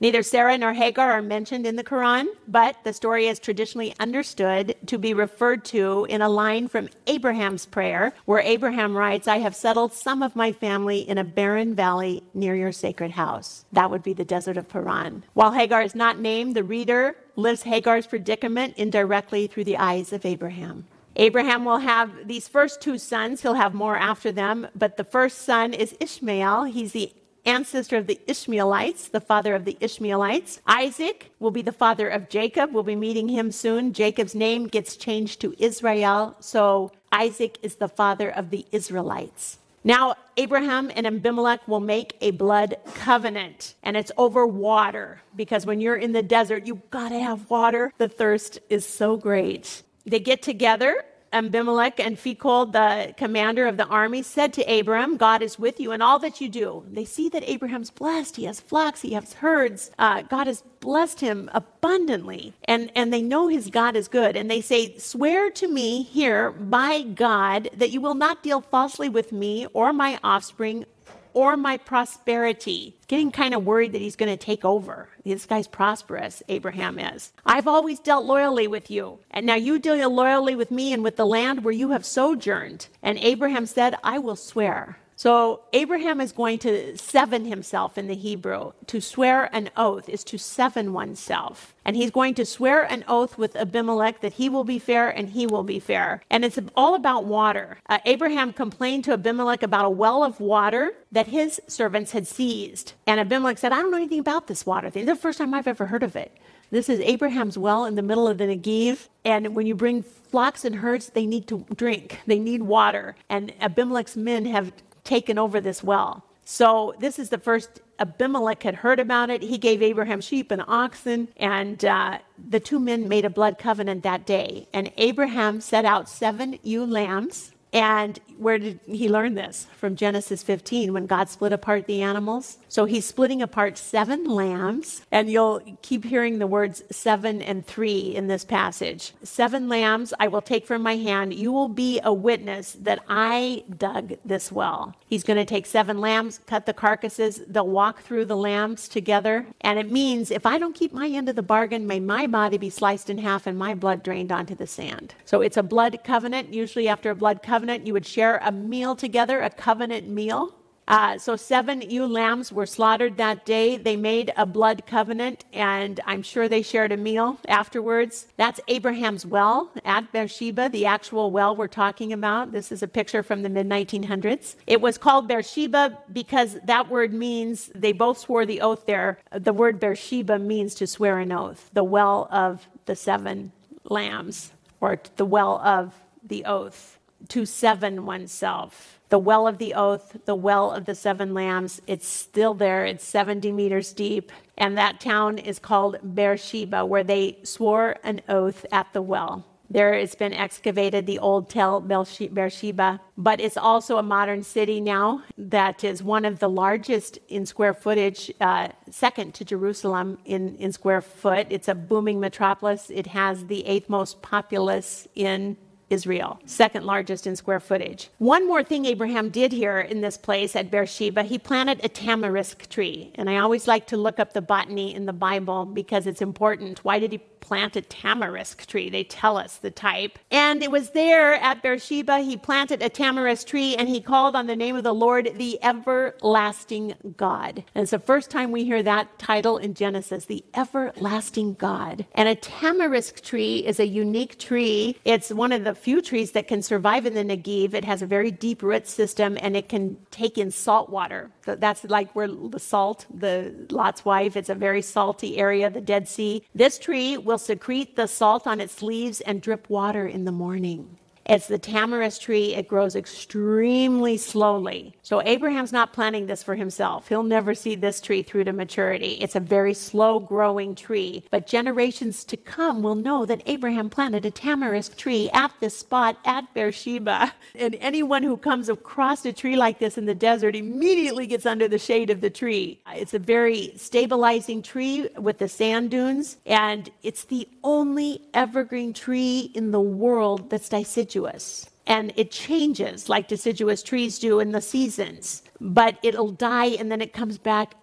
Neither 0.00 0.22
Sarah 0.22 0.58
nor 0.58 0.74
Hagar 0.74 1.12
are 1.12 1.22
mentioned 1.22 1.66
in 1.66 1.76
the 1.76 1.82
Quran, 1.82 2.26
but 2.46 2.76
the 2.84 2.92
story 2.92 3.26
is 3.28 3.38
traditionally 3.38 3.94
understood 3.98 4.76
to 4.84 4.98
be 4.98 5.14
referred 5.14 5.64
to 5.66 6.06
in 6.10 6.20
a 6.20 6.28
line 6.28 6.68
from 6.68 6.90
Abraham's 7.06 7.64
prayer, 7.64 8.12
where 8.26 8.40
Abraham 8.40 8.94
writes, 8.94 9.26
I 9.26 9.38
have 9.38 9.56
settled 9.56 9.94
some 9.94 10.22
of 10.22 10.36
my 10.36 10.52
family 10.52 11.08
in 11.08 11.16
a 11.16 11.24
barren 11.24 11.74
valley 11.74 12.22
near 12.34 12.54
your 12.54 12.72
sacred 12.72 13.12
house. 13.12 13.64
That 13.72 13.90
would 13.90 14.02
be 14.02 14.12
the 14.12 14.26
desert 14.26 14.58
of 14.58 14.68
Paran. 14.68 15.24
While 15.32 15.52
Hagar 15.52 15.80
is 15.80 15.94
not 15.94 16.18
named, 16.18 16.54
the 16.54 16.64
reader 16.64 17.16
lives 17.34 17.62
Hagar's 17.62 18.06
predicament 18.06 18.74
indirectly 18.76 19.46
through 19.46 19.64
the 19.64 19.78
eyes 19.78 20.12
of 20.12 20.26
Abraham. 20.26 20.84
Abraham 21.16 21.64
will 21.64 21.78
have 21.78 22.28
these 22.28 22.46
first 22.46 22.80
two 22.80 22.98
sons. 22.98 23.40
He'll 23.40 23.54
have 23.54 23.72
more 23.72 23.96
after 23.96 24.30
them, 24.30 24.68
but 24.74 24.96
the 24.96 25.04
first 25.04 25.38
son 25.38 25.72
is 25.72 25.96
Ishmael. 25.98 26.64
He's 26.64 26.92
the 26.92 27.12
ancestor 27.46 27.96
of 27.96 28.06
the 28.06 28.20
Ishmaelites, 28.26 29.08
the 29.08 29.20
father 29.20 29.54
of 29.54 29.64
the 29.64 29.78
Ishmaelites. 29.80 30.60
Isaac 30.66 31.30
will 31.38 31.52
be 31.52 31.62
the 31.62 31.72
father 31.72 32.08
of 32.08 32.28
Jacob. 32.28 32.74
We'll 32.74 32.82
be 32.82 32.96
meeting 32.96 33.28
him 33.28 33.50
soon. 33.50 33.92
Jacob's 33.92 34.34
name 34.34 34.66
gets 34.66 34.96
changed 34.96 35.40
to 35.40 35.54
Israel, 35.58 36.36
so 36.40 36.92
Isaac 37.12 37.58
is 37.62 37.76
the 37.76 37.88
father 37.88 38.30
of 38.30 38.50
the 38.50 38.66
Israelites. 38.72 39.58
Now, 39.84 40.16
Abraham 40.36 40.90
and 40.94 41.06
Abimelech 41.06 41.66
will 41.68 41.80
make 41.80 42.16
a 42.20 42.32
blood 42.32 42.74
covenant, 42.94 43.76
and 43.84 43.96
it's 43.96 44.10
over 44.18 44.44
water 44.44 45.22
because 45.36 45.64
when 45.64 45.80
you're 45.80 45.96
in 45.96 46.10
the 46.12 46.24
desert, 46.24 46.66
you've 46.66 46.90
gotta 46.90 47.20
have 47.20 47.48
water. 47.48 47.92
The 47.96 48.08
thirst 48.08 48.58
is 48.68 48.84
so 48.84 49.16
great. 49.16 49.84
They 50.06 50.20
get 50.20 50.42
together 50.42 51.04
Abimelech 51.32 52.00
and 52.00 52.16
Phicol, 52.16 52.72
the 52.72 53.12
commander 53.14 53.66
of 53.66 53.76
the 53.76 53.86
army, 53.86 54.22
said 54.22 54.52
to 54.54 54.62
Abram, 54.62 55.16
God 55.16 55.42
is 55.42 55.58
with 55.58 55.78
you 55.80 55.92
in 55.92 56.00
all 56.00 56.18
that 56.20 56.40
you 56.40 56.48
do. 56.48 56.84
They 56.90 57.04
see 57.04 57.28
that 57.30 57.48
Abraham's 57.48 57.90
blessed. 57.90 58.36
He 58.36 58.44
has 58.44 58.60
flocks, 58.60 59.02
he 59.02 59.12
has 59.12 59.34
herds. 59.34 59.90
Uh, 59.98 60.22
God 60.22 60.46
has 60.46 60.62
blessed 60.80 61.20
him 61.20 61.50
abundantly. 61.52 62.54
And, 62.64 62.90
and 62.94 63.12
they 63.12 63.22
know 63.22 63.48
his 63.48 63.68
God 63.70 63.96
is 63.96 64.08
good. 64.08 64.36
And 64.36 64.50
they 64.50 64.60
say, 64.60 64.96
Swear 64.98 65.50
to 65.50 65.68
me 65.68 66.02
here 66.02 66.52
by 66.52 67.02
God 67.02 67.68
that 67.76 67.90
you 67.90 68.00
will 68.00 68.14
not 68.14 68.42
deal 68.42 68.60
falsely 68.60 69.08
with 69.08 69.32
me 69.32 69.66
or 69.72 69.92
my 69.92 70.18
offspring 70.22 70.86
or 71.36 71.54
my 71.54 71.76
prosperity. 71.76 72.96
Getting 73.08 73.30
kind 73.30 73.52
of 73.52 73.66
worried 73.66 73.92
that 73.92 74.00
he's 74.00 74.16
going 74.16 74.32
to 74.34 74.42
take 74.42 74.64
over. 74.64 75.10
This 75.22 75.44
guy's 75.44 75.68
prosperous, 75.68 76.42
Abraham 76.48 76.98
is. 76.98 77.30
I've 77.44 77.68
always 77.68 78.00
dealt 78.00 78.24
loyally 78.24 78.66
with 78.66 78.90
you, 78.90 79.18
and 79.30 79.44
now 79.44 79.54
you 79.54 79.78
deal 79.78 80.08
loyally 80.08 80.56
with 80.56 80.70
me 80.70 80.94
and 80.94 81.04
with 81.04 81.16
the 81.16 81.26
land 81.26 81.62
where 81.62 81.74
you 81.74 81.90
have 81.90 82.06
sojourned. 82.06 82.88
And 83.02 83.18
Abraham 83.18 83.66
said, 83.66 83.96
I 84.02 84.18
will 84.18 84.36
swear 84.36 84.98
so 85.16 85.62
Abraham 85.72 86.20
is 86.20 86.30
going 86.30 86.58
to 86.60 86.96
seven 86.98 87.46
himself 87.46 87.96
in 87.96 88.06
the 88.06 88.14
Hebrew. 88.14 88.72
To 88.86 89.00
swear 89.00 89.48
an 89.54 89.70
oath 89.74 90.10
is 90.10 90.22
to 90.24 90.36
seven 90.36 90.92
oneself. 90.92 91.74
And 91.86 91.96
he's 91.96 92.10
going 92.10 92.34
to 92.34 92.44
swear 92.44 92.82
an 92.82 93.02
oath 93.08 93.38
with 93.38 93.56
Abimelech 93.56 94.20
that 94.20 94.34
he 94.34 94.50
will 94.50 94.64
be 94.64 94.78
fair 94.78 95.08
and 95.08 95.30
he 95.30 95.46
will 95.46 95.62
be 95.62 95.80
fair. 95.80 96.22
And 96.28 96.44
it's 96.44 96.58
all 96.76 96.94
about 96.94 97.24
water. 97.24 97.78
Uh, 97.88 97.98
Abraham 98.04 98.52
complained 98.52 99.04
to 99.04 99.12
Abimelech 99.12 99.62
about 99.62 99.86
a 99.86 99.90
well 99.90 100.22
of 100.22 100.38
water 100.38 100.92
that 101.12 101.28
his 101.28 101.60
servants 101.66 102.12
had 102.12 102.26
seized. 102.26 102.92
And 103.06 103.18
Abimelech 103.18 103.56
said, 103.56 103.72
I 103.72 103.76
don't 103.76 103.90
know 103.90 103.96
anything 103.96 104.18
about 104.18 104.48
this 104.48 104.66
water 104.66 104.90
thing. 104.90 105.06
The 105.06 105.16
first 105.16 105.38
time 105.38 105.54
I've 105.54 105.68
ever 105.68 105.86
heard 105.86 106.02
of 106.02 106.14
it. 106.14 106.36
This 106.70 106.88
is 106.88 106.98
Abraham's 107.00 107.56
well 107.56 107.84
in 107.84 107.94
the 107.94 108.02
middle 108.02 108.26
of 108.26 108.38
the 108.38 108.44
Negev. 108.44 109.08
And 109.24 109.54
when 109.54 109.66
you 109.66 109.74
bring 109.74 110.02
flocks 110.02 110.64
and 110.64 110.74
herds, 110.76 111.10
they 111.10 111.24
need 111.24 111.46
to 111.46 111.64
drink, 111.76 112.20
they 112.26 112.40
need 112.40 112.62
water. 112.62 113.14
And 113.28 113.52
Abimelech's 113.60 114.16
men 114.16 114.46
have 114.46 114.72
taken 115.06 115.38
over 115.38 115.60
this 115.60 115.82
well. 115.82 116.24
So 116.44 116.94
this 117.00 117.18
is 117.18 117.30
the 117.30 117.38
first 117.38 117.80
Abimelech 117.98 118.62
had 118.62 118.76
heard 118.76 119.00
about 119.00 119.30
it. 119.30 119.42
He 119.42 119.58
gave 119.58 119.82
Abraham 119.82 120.20
sheep 120.20 120.50
and 120.50 120.62
oxen, 120.68 121.28
and 121.38 121.82
uh, 121.84 122.18
the 122.50 122.60
two 122.60 122.78
men 122.78 123.08
made 123.08 123.24
a 123.24 123.30
blood 123.30 123.58
covenant 123.58 124.02
that 124.04 124.26
day. 124.26 124.68
And 124.72 124.92
Abraham 124.96 125.60
set 125.60 125.84
out 125.84 126.08
seven 126.08 126.58
ewe 126.62 126.86
lambs 126.86 127.52
and 127.72 128.18
where 128.38 128.58
did 128.58 128.80
he 128.86 129.08
learn 129.08 129.34
this? 129.34 129.66
From 129.76 129.96
Genesis 129.96 130.42
15, 130.42 130.92
when 130.92 131.06
God 131.06 131.28
split 131.28 131.52
apart 131.52 131.86
the 131.86 132.02
animals. 132.02 132.58
So 132.68 132.84
he's 132.84 133.06
splitting 133.06 133.42
apart 133.42 133.76
seven 133.76 134.24
lambs, 134.24 135.02
and 135.10 135.30
you'll 135.30 135.60
keep 135.82 136.04
hearing 136.04 136.38
the 136.38 136.46
words 136.46 136.82
seven 136.90 137.42
and 137.42 137.66
three 137.66 138.14
in 138.14 138.28
this 138.28 138.44
passage. 138.44 139.12
Seven 139.22 139.68
lambs 139.68 140.14
I 140.18 140.28
will 140.28 140.42
take 140.42 140.66
from 140.66 140.82
my 140.82 140.96
hand. 140.96 141.34
You 141.34 141.52
will 141.52 141.68
be 141.68 142.00
a 142.02 142.12
witness 142.12 142.76
that 142.80 143.02
I 143.08 143.64
dug 143.76 144.14
this 144.24 144.50
well. 144.50 144.94
He's 145.06 145.24
going 145.24 145.38
to 145.38 145.44
take 145.44 145.66
seven 145.66 146.00
lambs, 146.00 146.40
cut 146.46 146.66
the 146.66 146.72
carcasses. 146.72 147.42
They'll 147.46 147.68
walk 147.68 148.02
through 148.02 148.26
the 148.26 148.36
lambs 148.36 148.88
together. 148.88 149.46
And 149.60 149.78
it 149.78 149.90
means 149.90 150.30
if 150.30 150.46
I 150.46 150.58
don't 150.58 150.74
keep 150.74 150.92
my 150.92 151.08
end 151.08 151.28
of 151.28 151.36
the 151.36 151.42
bargain, 151.42 151.86
may 151.86 152.00
my 152.00 152.26
body 152.26 152.58
be 152.58 152.70
sliced 152.70 153.10
in 153.10 153.18
half 153.18 153.46
and 153.46 153.58
my 153.58 153.74
blood 153.74 154.02
drained 154.02 154.32
onto 154.32 154.54
the 154.54 154.66
sand. 154.66 155.14
So 155.24 155.40
it's 155.40 155.56
a 155.56 155.62
blood 155.62 155.98
covenant. 156.04 156.52
Usually, 156.52 156.88
after 156.88 157.10
a 157.10 157.14
blood 157.14 157.42
covenant, 157.42 157.65
covenant. 157.66 157.86
You 157.86 157.94
would 157.94 158.06
share 158.06 158.38
a 158.44 158.52
meal 158.52 158.94
together, 158.94 159.40
a 159.40 159.50
covenant 159.50 160.08
meal. 160.08 160.54
Uh, 160.86 161.18
so 161.18 161.34
seven 161.34 161.80
ewe 161.80 162.06
lambs 162.06 162.52
were 162.52 162.64
slaughtered 162.64 163.16
that 163.16 163.44
day. 163.44 163.76
They 163.76 163.96
made 163.96 164.32
a 164.36 164.46
blood 164.46 164.86
covenant, 164.86 165.44
and 165.52 165.98
I'm 166.06 166.22
sure 166.22 166.48
they 166.48 166.62
shared 166.62 166.92
a 166.92 166.96
meal 166.96 167.40
afterwards. 167.48 168.28
That's 168.36 168.60
Abraham's 168.68 169.26
well 169.26 169.72
at 169.84 170.12
Beersheba, 170.12 170.68
the 170.68 170.86
actual 170.86 171.32
well 171.32 171.56
we're 171.56 171.66
talking 171.66 172.12
about. 172.12 172.52
This 172.52 172.70
is 172.70 172.84
a 172.84 172.88
picture 172.88 173.24
from 173.24 173.42
the 173.42 173.48
mid 173.48 173.68
1900s. 173.68 174.54
It 174.68 174.80
was 174.80 174.96
called 174.96 175.26
Beersheba 175.26 175.98
because 176.12 176.56
that 176.66 176.88
word 176.88 177.12
means 177.12 177.72
they 177.74 177.90
both 177.90 178.18
swore 178.18 178.46
the 178.46 178.60
oath 178.60 178.86
there. 178.86 179.18
The 179.32 179.52
word 179.52 179.80
Beersheba 179.80 180.38
means 180.38 180.76
to 180.76 180.86
swear 180.86 181.18
an 181.18 181.32
oath, 181.32 181.68
the 181.72 181.82
well 181.82 182.28
of 182.30 182.64
the 182.84 182.94
seven 182.94 183.50
lambs, 183.82 184.52
or 184.80 185.00
the 185.16 185.24
well 185.24 185.58
of 185.58 185.92
the 186.22 186.44
oath 186.44 186.96
to 187.28 187.46
seven 187.46 188.06
oneself. 188.06 189.00
The 189.08 189.18
well 189.18 189.46
of 189.46 189.58
the 189.58 189.74
oath, 189.74 190.16
the 190.24 190.34
well 190.34 190.72
of 190.72 190.84
the 190.84 190.94
seven 190.94 191.32
lambs, 191.32 191.80
it's 191.86 192.08
still 192.08 192.54
there. 192.54 192.84
It's 192.84 193.04
70 193.04 193.52
meters 193.52 193.92
deep. 193.92 194.32
And 194.58 194.76
that 194.76 195.00
town 195.00 195.38
is 195.38 195.58
called 195.58 195.98
Beersheba, 196.02 196.84
where 196.84 197.04
they 197.04 197.38
swore 197.44 197.96
an 198.02 198.22
oath 198.28 198.66
at 198.72 198.92
the 198.92 199.02
well. 199.02 199.44
There 199.68 199.94
it's 199.94 200.14
been 200.14 200.32
excavated, 200.32 201.06
the 201.06 201.18
old 201.18 201.50
Tel 201.50 201.80
Beersheba, 201.80 203.00
but 203.18 203.40
it's 203.40 203.56
also 203.56 203.96
a 203.96 204.02
modern 204.02 204.44
city 204.44 204.80
now 204.80 205.24
that 205.36 205.82
is 205.82 206.02
one 206.02 206.24
of 206.24 206.38
the 206.38 206.48
largest 206.48 207.18
in 207.28 207.46
square 207.46 207.74
footage, 207.74 208.32
uh, 208.40 208.68
second 208.90 209.34
to 209.34 209.44
Jerusalem 209.44 210.18
in, 210.24 210.54
in 210.56 210.72
square 210.72 211.00
foot. 211.00 211.48
It's 211.50 211.66
a 211.66 211.74
booming 211.74 212.20
metropolis. 212.20 212.90
It 212.90 213.08
has 213.08 213.46
the 213.46 213.66
eighth 213.66 213.88
most 213.88 214.22
populous 214.22 215.08
in 215.16 215.56
Israel, 215.88 216.40
second 216.46 216.84
largest 216.84 217.26
in 217.26 217.36
square 217.36 217.60
footage. 217.60 218.10
One 218.18 218.46
more 218.46 218.64
thing 218.64 218.84
Abraham 218.86 219.30
did 219.30 219.52
here 219.52 219.78
in 219.78 220.00
this 220.00 220.16
place 220.16 220.56
at 220.56 220.70
Beersheba, 220.70 221.22
he 221.22 221.38
planted 221.38 221.84
a 221.84 221.88
tamarisk 221.88 222.68
tree. 222.68 223.12
And 223.14 223.30
I 223.30 223.36
always 223.38 223.68
like 223.68 223.86
to 223.88 223.96
look 223.96 224.18
up 224.18 224.32
the 224.32 224.42
botany 224.42 224.94
in 224.94 225.06
the 225.06 225.12
Bible 225.12 225.64
because 225.64 226.06
it's 226.06 226.22
important. 226.22 226.84
Why 226.84 226.98
did 226.98 227.12
he 227.12 227.18
plant 227.18 227.76
a 227.76 227.82
tamarisk 227.82 228.66
tree? 228.66 228.90
They 228.90 229.04
tell 229.04 229.36
us 229.36 229.56
the 229.58 229.70
type. 229.70 230.18
And 230.32 230.62
it 230.62 230.70
was 230.72 230.90
there 230.90 231.34
at 231.34 231.62
Beersheba, 231.62 232.18
he 232.18 232.36
planted 232.36 232.82
a 232.82 232.90
tamarisk 232.90 233.46
tree 233.46 233.76
and 233.76 233.88
he 233.88 234.00
called 234.00 234.34
on 234.34 234.48
the 234.48 234.56
name 234.56 234.74
of 234.74 234.82
the 234.82 234.94
Lord, 234.94 235.30
the 235.36 235.62
everlasting 235.62 236.94
God. 237.16 237.64
And 237.74 237.82
it's 237.82 237.92
the 237.92 238.00
first 238.00 238.30
time 238.30 238.50
we 238.50 238.64
hear 238.64 238.82
that 238.82 239.18
title 239.20 239.58
in 239.58 239.74
Genesis, 239.74 240.24
the 240.24 240.44
everlasting 240.54 241.54
God. 241.54 242.06
And 242.14 242.28
a 242.28 242.34
tamarisk 242.34 243.20
tree 243.20 243.58
is 243.58 243.78
a 243.78 243.86
unique 243.86 244.38
tree. 244.40 244.96
It's 245.04 245.30
one 245.30 245.52
of 245.52 245.62
the 245.62 245.75
few 245.76 246.02
trees 246.02 246.32
that 246.32 246.48
can 246.48 246.62
survive 246.62 247.06
in 247.06 247.14
the 247.14 247.22
Negev. 247.24 247.74
It 247.74 247.84
has 247.84 248.02
a 248.02 248.06
very 248.06 248.30
deep 248.30 248.62
root 248.62 248.86
system 248.88 249.38
and 249.40 249.56
it 249.56 249.68
can 249.68 249.96
take 250.10 250.38
in 250.38 250.50
salt 250.50 250.90
water. 250.90 251.30
That's 251.44 251.84
like 251.84 252.10
where 252.14 252.28
the 252.28 252.58
salt, 252.58 253.06
the 253.12 253.54
Lot's 253.70 254.04
wife, 254.04 254.36
it's 254.36 254.48
a 254.48 254.54
very 254.54 254.82
salty 254.82 255.38
area, 255.38 255.70
the 255.70 255.80
Dead 255.80 256.08
Sea. 256.08 256.42
This 256.54 256.78
tree 256.78 257.16
will 257.16 257.38
secrete 257.38 257.96
the 257.96 258.08
salt 258.08 258.46
on 258.46 258.60
its 258.60 258.82
leaves 258.82 259.20
and 259.20 259.40
drip 259.40 259.70
water 259.70 260.06
in 260.06 260.24
the 260.24 260.32
morning. 260.32 260.98
It's 261.28 261.48
the 261.48 261.58
tamarisk 261.58 262.20
tree. 262.20 262.54
It 262.54 262.68
grows 262.68 262.94
extremely 262.94 264.16
slowly. 264.16 264.94
So 265.02 265.20
Abraham's 265.22 265.72
not 265.72 265.92
planting 265.92 266.26
this 266.26 266.42
for 266.42 266.54
himself. 266.54 267.08
He'll 267.08 267.24
never 267.24 267.52
see 267.52 267.74
this 267.74 268.00
tree 268.00 268.22
through 268.22 268.44
to 268.44 268.52
maturity. 268.52 269.18
It's 269.20 269.34
a 269.34 269.40
very 269.40 269.74
slow 269.74 270.20
growing 270.20 270.76
tree. 270.76 271.24
But 271.30 271.48
generations 271.48 272.24
to 272.26 272.36
come 272.36 272.80
will 272.80 272.94
know 272.94 273.26
that 273.26 273.42
Abraham 273.46 273.90
planted 273.90 274.24
a 274.24 274.30
tamarisk 274.30 274.96
tree 274.96 275.28
at 275.32 275.50
this 275.58 275.76
spot 275.76 276.16
at 276.24 276.52
Beersheba. 276.54 277.32
And 277.58 277.76
anyone 277.80 278.22
who 278.22 278.36
comes 278.36 278.68
across 278.68 279.24
a 279.24 279.32
tree 279.32 279.56
like 279.56 279.78
this 279.78 279.96
in 279.96 280.04
the 280.04 280.14
desert 280.14 280.54
immediately 280.54 281.26
gets 281.26 281.46
under 281.46 281.66
the 281.66 281.78
shade 281.78 282.10
of 282.10 282.20
the 282.20 282.28
tree. 282.28 282.80
It's 282.94 283.14
a 283.14 283.18
very 283.18 283.72
stabilizing 283.76 284.62
tree 284.62 285.08
with 285.16 285.38
the 285.38 285.48
sand 285.48 285.90
dunes. 285.90 286.36
And 286.44 286.90
it's 287.02 287.24
the 287.24 287.48
only 287.64 288.20
evergreen 288.34 288.92
tree 288.92 289.50
in 289.54 289.70
the 289.70 289.80
world 289.80 290.50
that's 290.50 290.68
deciduous 290.68 291.15
deciduous 291.16 291.70
and 291.86 292.12
it 292.16 292.30
changes 292.30 293.08
like 293.08 293.28
deciduous 293.28 293.82
trees 293.82 294.18
do 294.18 294.40
in 294.40 294.50
the 294.50 294.60
seasons, 294.60 295.42
but 295.60 295.96
it'll 296.02 296.32
die 296.32 296.66
and 296.66 296.90
then 296.90 297.00
it 297.00 297.12
comes 297.12 297.38
back 297.38 297.74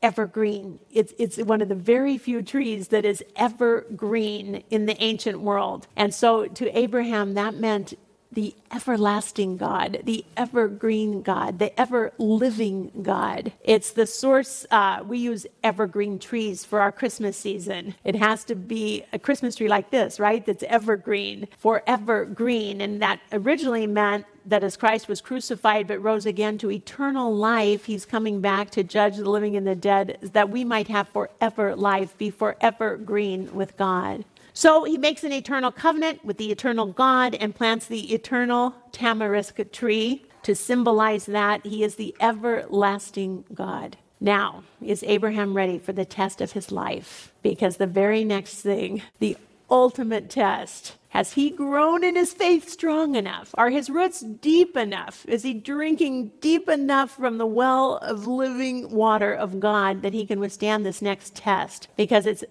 evergreen. 0.00 0.78
It's, 0.92 1.12
it's 1.18 1.38
one 1.38 1.60
of 1.60 1.68
the 1.68 1.74
very 1.74 2.18
few 2.18 2.42
trees 2.42 2.88
that 2.88 3.04
is 3.04 3.22
evergreen 3.34 4.62
in 4.70 4.86
the 4.86 5.00
ancient 5.02 5.40
world. 5.40 5.88
And 5.96 6.14
so 6.14 6.46
to 6.46 6.78
Abraham, 6.78 7.34
that 7.34 7.54
meant 7.54 7.94
the 8.32 8.54
everlasting 8.74 9.58
God, 9.58 10.00
the 10.04 10.24
evergreen 10.36 11.22
God, 11.22 11.58
the 11.58 11.78
ever 11.78 12.12
living 12.18 12.90
God. 13.02 13.52
It's 13.62 13.90
the 13.90 14.06
source. 14.06 14.64
Uh, 14.70 15.02
we 15.06 15.18
use 15.18 15.46
evergreen 15.62 16.18
trees 16.18 16.64
for 16.64 16.80
our 16.80 16.90
Christmas 16.90 17.36
season. 17.36 17.94
It 18.04 18.16
has 18.16 18.44
to 18.44 18.54
be 18.54 19.04
a 19.12 19.18
Christmas 19.18 19.56
tree 19.56 19.68
like 19.68 19.90
this, 19.90 20.18
right? 20.18 20.44
That's 20.44 20.62
evergreen, 20.64 21.48
forever 21.58 22.24
green. 22.24 22.80
And 22.80 23.02
that 23.02 23.20
originally 23.32 23.86
meant 23.86 24.24
that 24.46 24.64
as 24.64 24.76
Christ 24.76 25.08
was 25.08 25.20
crucified 25.20 25.86
but 25.86 26.02
rose 26.02 26.26
again 26.26 26.58
to 26.58 26.70
eternal 26.70 27.34
life, 27.34 27.84
he's 27.84 28.04
coming 28.04 28.40
back 28.40 28.70
to 28.70 28.82
judge 28.82 29.16
the 29.16 29.30
living 29.30 29.56
and 29.56 29.66
the 29.66 29.76
dead, 29.76 30.18
that 30.32 30.48
we 30.50 30.64
might 30.64 30.88
have 30.88 31.08
forever 31.08 31.76
life, 31.76 32.16
be 32.18 32.30
forever 32.30 32.96
green 32.96 33.54
with 33.54 33.76
God. 33.76 34.24
So 34.54 34.84
he 34.84 34.98
makes 34.98 35.24
an 35.24 35.32
eternal 35.32 35.72
covenant 35.72 36.24
with 36.24 36.36
the 36.36 36.52
eternal 36.52 36.86
God 36.86 37.34
and 37.34 37.54
plants 37.54 37.86
the 37.86 38.12
eternal 38.12 38.74
tamarisk 38.92 39.72
tree 39.72 40.24
to 40.42 40.54
symbolize 40.54 41.26
that 41.26 41.64
he 41.64 41.82
is 41.84 41.94
the 41.94 42.14
everlasting 42.20 43.44
God. 43.54 43.96
Now, 44.20 44.62
is 44.80 45.02
Abraham 45.04 45.54
ready 45.54 45.78
for 45.78 45.92
the 45.92 46.04
test 46.04 46.40
of 46.40 46.52
his 46.52 46.70
life? 46.70 47.32
Because 47.42 47.76
the 47.76 47.86
very 47.86 48.24
next 48.24 48.60
thing, 48.60 49.02
the 49.18 49.36
ultimate 49.70 50.30
test, 50.30 50.96
has 51.08 51.32
he 51.32 51.50
grown 51.50 52.04
in 52.04 52.14
his 52.14 52.32
faith 52.32 52.68
strong 52.68 53.16
enough? 53.16 53.54
Are 53.58 53.70
his 53.70 53.90
roots 53.90 54.20
deep 54.20 54.76
enough? 54.76 55.26
Is 55.26 55.42
he 55.42 55.54
drinking 55.54 56.32
deep 56.40 56.68
enough 56.68 57.10
from 57.10 57.38
the 57.38 57.46
well 57.46 57.96
of 57.96 58.26
living 58.26 58.90
water 58.90 59.32
of 59.32 59.60
God 59.60 60.02
that 60.02 60.14
he 60.14 60.24
can 60.24 60.40
withstand 60.40 60.86
this 60.86 61.02
next 61.02 61.34
test? 61.34 61.88
Because 61.96 62.26
it's 62.26 62.44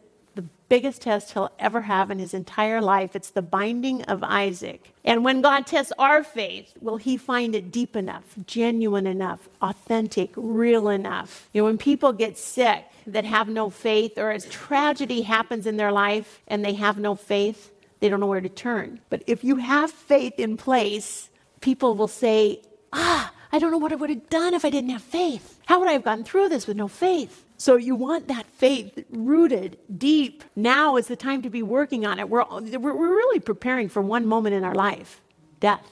biggest 0.72 1.02
test 1.02 1.34
he'll 1.34 1.52
ever 1.60 1.82
have 1.82 2.10
in 2.12 2.18
his 2.18 2.34
entire 2.34 2.80
life. 2.80 3.14
It's 3.14 3.32
the 3.32 3.42
binding 3.42 4.04
of 4.04 4.24
Isaac. 4.24 4.94
And 5.04 5.26
when 5.26 5.42
God 5.42 5.68
tests 5.68 5.92
our 6.00 6.24
faith, 6.24 6.74
will 6.80 6.96
he 6.96 7.18
find 7.18 7.54
it 7.56 7.74
deep 7.74 7.94
enough, 7.98 8.24
genuine 8.48 9.06
enough, 9.06 9.50
authentic, 9.62 10.32
real 10.38 10.88
enough? 10.88 11.50
You 11.52 11.62
know, 11.62 11.66
when 11.66 11.78
people 11.78 12.14
get 12.14 12.38
sick 12.38 12.86
that 13.06 13.26
have 13.26 13.50
no 13.50 13.70
faith, 13.70 14.18
or 14.18 14.32
as 14.32 14.46
tragedy 14.46 15.24
happens 15.24 15.68
in 15.68 15.76
their 15.76 15.92
life 15.92 16.42
and 16.48 16.64
they 16.64 16.76
have 16.76 16.98
no 16.98 17.16
faith, 17.16 17.70
they 18.00 18.08
don't 18.08 18.22
know 18.22 18.28
where 18.28 18.40
to 18.40 18.48
turn. 18.48 19.02
But 19.10 19.24
if 19.28 19.44
you 19.44 19.58
have 19.58 19.92
faith 19.92 20.36
in 20.40 20.56
place, 20.56 21.30
people 21.60 21.96
will 21.96 22.08
say, 22.08 22.62
Ah, 22.94 23.34
I 23.52 23.60
don't 23.60 23.72
know 23.72 23.78
what 23.78 23.92
I 23.92 23.96
would 23.96 24.10
have 24.10 24.30
done 24.30 24.54
if 24.54 24.64
I 24.64 24.70
didn't 24.70 24.92
have 24.92 25.04
faith. 25.04 25.60
How 25.66 25.80
would 25.82 25.90
I 25.90 25.94
have 25.94 26.06
gotten 26.06 26.24
through 26.24 26.48
this 26.48 26.66
with 26.66 26.78
no 26.78 26.88
faith? 26.88 27.44
So 27.62 27.76
you 27.76 27.94
want 27.94 28.28
that 28.28 28.48
faith 28.48 29.06
rooted 29.12 29.78
deep. 29.96 30.44
Now 30.56 30.96
is 30.96 31.06
the 31.06 31.16
time 31.16 31.44
to 31.44 31.50
be 31.52 31.62
working 31.62 32.08
on 32.08 32.18
it. 32.18 32.28
We're, 32.28 32.44
we're 32.50 32.96
really 32.96 33.40
preparing 33.40 33.88
for 33.88 34.02
one 34.02 34.26
moment 34.26 34.56
in 34.56 34.64
our 34.64 34.74
life 34.74 35.22
death. 35.60 35.88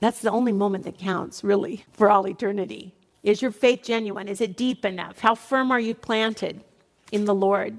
That's 0.00 0.20
the 0.20 0.30
only 0.30 0.52
moment 0.52 0.84
that 0.84 0.96
counts, 0.96 1.44
really, 1.44 1.84
for 1.92 2.10
all 2.10 2.26
eternity. 2.26 2.94
Is 3.24 3.42
your 3.42 3.50
faith 3.50 3.82
genuine? 3.82 4.26
Is 4.26 4.40
it 4.40 4.56
deep 4.56 4.86
enough? 4.86 5.18
How 5.18 5.34
firm 5.34 5.70
are 5.70 5.80
you 5.80 5.94
planted 5.94 6.64
in 7.12 7.26
the 7.26 7.34
Lord? 7.34 7.78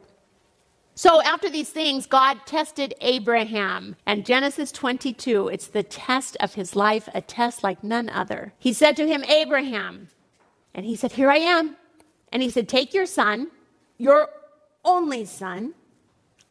So, 0.94 1.24
after 1.24 1.50
these 1.50 1.72
things, 1.72 2.06
God 2.06 2.38
tested 2.46 2.94
Abraham. 3.01 3.96
And 4.06 4.27
Genesis 4.27 4.72
22, 4.72 5.48
it's 5.48 5.67
the 5.67 5.82
test 5.82 6.38
of 6.39 6.53
his 6.53 6.75
life, 6.75 7.10
a 7.15 7.22
test 7.22 7.63
like 7.63 7.84
none 7.84 8.10
other. 8.10 8.53
He 8.60 8.74
said 8.74 8.96
to 8.98 9.08
him, 9.08 9.24
Abraham, 9.24 10.10
and 10.75 10.86
he 10.86 10.96
said, 10.96 11.13
Here 11.13 11.32
I 11.32 11.38
am. 11.38 11.76
And 12.31 12.41
he 12.41 12.50
said, 12.50 12.67
Take 12.67 12.93
your 12.93 13.05
son, 13.05 13.48
your 13.98 14.29
only 14.84 15.25
son, 15.25 15.74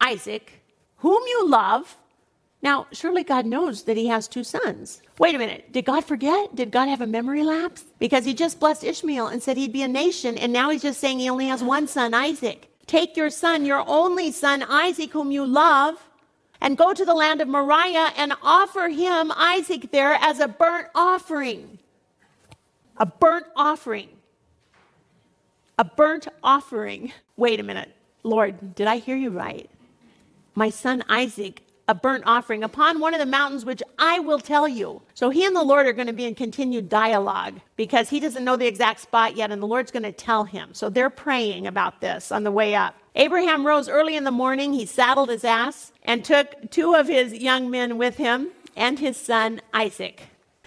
Isaac, 0.00 0.62
whom 0.98 1.22
you 1.26 1.48
love. 1.48 1.96
Now, 2.62 2.86
surely 2.90 3.22
God 3.22 3.46
knows 3.46 3.84
that 3.84 3.96
he 3.96 4.06
has 4.08 4.26
two 4.26 4.42
sons. 4.42 5.02
Wait 5.18 5.34
a 5.34 5.38
minute. 5.38 5.72
Did 5.72 5.84
God 5.84 6.04
forget? 6.04 6.54
Did 6.56 6.70
God 6.70 6.88
have 6.88 7.00
a 7.00 7.06
memory 7.06 7.42
lapse? 7.42 7.84
Because 7.98 8.24
he 8.24 8.34
just 8.34 8.58
blessed 8.58 8.82
Ishmael 8.82 9.28
and 9.28 9.42
said 9.42 9.56
he'd 9.56 9.72
be 9.72 9.82
a 9.82 9.88
nation, 9.88 10.36
and 10.38 10.52
now 10.52 10.70
he's 10.70 10.82
just 10.82 11.00
saying 11.00 11.18
he 11.18 11.30
only 11.30 11.46
has 11.46 11.62
one 11.62 11.86
son, 11.86 12.14
Isaac. 12.14 12.68
Take 12.86 13.16
your 13.16 13.30
son, 13.30 13.64
your 13.64 13.84
only 13.86 14.32
son, 14.32 14.62
Isaac, 14.62 15.12
whom 15.12 15.30
you 15.30 15.44
love, 15.44 15.96
and 16.60 16.78
go 16.78 16.94
to 16.94 17.04
the 17.04 17.14
land 17.14 17.40
of 17.40 17.48
Moriah 17.48 18.12
and 18.16 18.32
offer 18.42 18.88
him, 18.88 19.30
Isaac, 19.32 19.90
there 19.92 20.14
as 20.14 20.40
a 20.40 20.48
burnt 20.48 20.88
offering. 20.94 21.78
A 22.96 23.04
burnt 23.04 23.46
offering 23.54 24.08
a 25.78 25.84
burnt 25.84 26.28
offering. 26.42 27.12
Wait 27.36 27.60
a 27.60 27.62
minute. 27.62 27.94
Lord, 28.22 28.74
did 28.74 28.86
I 28.86 28.96
hear 28.98 29.16
you 29.16 29.30
right? 29.30 29.70
My 30.54 30.70
son 30.70 31.04
Isaac, 31.08 31.62
a 31.88 31.94
burnt 31.94 32.24
offering 32.26 32.64
upon 32.64 32.98
one 32.98 33.14
of 33.14 33.20
the 33.20 33.26
mountains 33.26 33.64
which 33.64 33.82
I 33.98 34.18
will 34.18 34.40
tell 34.40 34.66
you. 34.66 35.02
So 35.14 35.30
he 35.30 35.44
and 35.44 35.54
the 35.54 35.62
Lord 35.62 35.86
are 35.86 35.92
going 35.92 36.08
to 36.08 36.12
be 36.12 36.24
in 36.24 36.34
continued 36.34 36.88
dialogue 36.88 37.60
because 37.76 38.08
he 38.08 38.18
doesn't 38.18 38.44
know 38.44 38.56
the 38.56 38.66
exact 38.66 39.00
spot 39.00 39.36
yet, 39.36 39.52
and 39.52 39.62
the 39.62 39.66
Lord's 39.66 39.92
going 39.92 40.02
to 40.02 40.12
tell 40.12 40.44
him. 40.44 40.70
So 40.72 40.88
they're 40.88 41.10
praying 41.10 41.66
about 41.66 42.00
this 42.00 42.32
on 42.32 42.42
the 42.42 42.50
way 42.50 42.74
up. 42.74 42.94
Abraham 43.14 43.66
rose 43.66 43.88
early 43.88 44.16
in 44.16 44.24
the 44.24 44.30
morning. 44.30 44.72
He 44.72 44.86
saddled 44.86 45.28
his 45.28 45.44
ass 45.44 45.92
and 46.02 46.24
took 46.24 46.70
two 46.70 46.94
of 46.94 47.06
his 47.06 47.32
young 47.34 47.70
men 47.70 47.98
with 47.98 48.16
him 48.16 48.48
and 48.74 48.98
his 48.98 49.16
son 49.16 49.60
Isaac. 49.72 50.22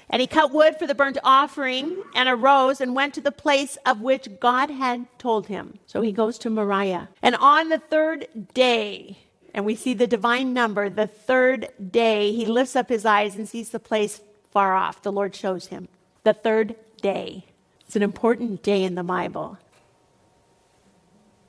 And 0.10 0.22
he 0.22 0.28
cut 0.28 0.52
wood 0.52 0.78
for 0.78 0.88
the 0.88 0.96
burnt 0.96 1.20
offering 1.24 2.02
and 2.16 2.28
arose 2.28 2.82
and 2.82 2.96
went 2.96 3.14
to 3.14 3.22
the 3.22 3.32
place 3.32 3.78
of 3.86 4.02
which 4.02 4.40
God 4.40 4.72
had 4.72 5.06
told 5.20 5.48
him. 5.48 5.80
So 5.86 6.02
he 6.02 6.12
goes 6.12 6.40
to 6.40 6.50
Moriah. 6.50 7.10
And 7.22 7.36
on 7.36 7.70
the 7.70 7.78
third 7.78 8.28
day, 8.54 9.20
and 9.54 9.66
we 9.66 9.76
see 9.76 9.94
the 9.94 10.08
divine 10.08 10.54
number, 10.54 10.90
the 10.90 11.08
third 11.08 11.70
day, 11.92 12.32
he 12.32 12.46
lifts 12.46 12.76
up 12.76 12.90
his 12.90 13.06
eyes 13.06 13.36
and 13.36 13.48
sees 13.48 13.70
the 13.70 13.80
place 13.80 14.22
far 14.52 14.76
off. 14.76 15.02
The 15.02 15.12
Lord 15.12 15.36
shows 15.36 15.68
him. 15.68 15.88
The 16.24 16.34
third 16.34 16.76
day. 17.02 17.46
It's 17.86 17.96
an 17.96 18.04
important 18.04 18.64
day 18.64 18.84
in 18.84 18.96
the 18.96 19.04
Bible. 19.04 19.58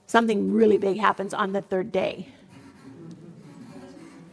Something 0.07 0.53
really 0.53 0.77
big 0.77 0.99
happens 0.99 1.33
on 1.33 1.53
the 1.53 1.63
third 1.63 1.93
day. 1.93 2.29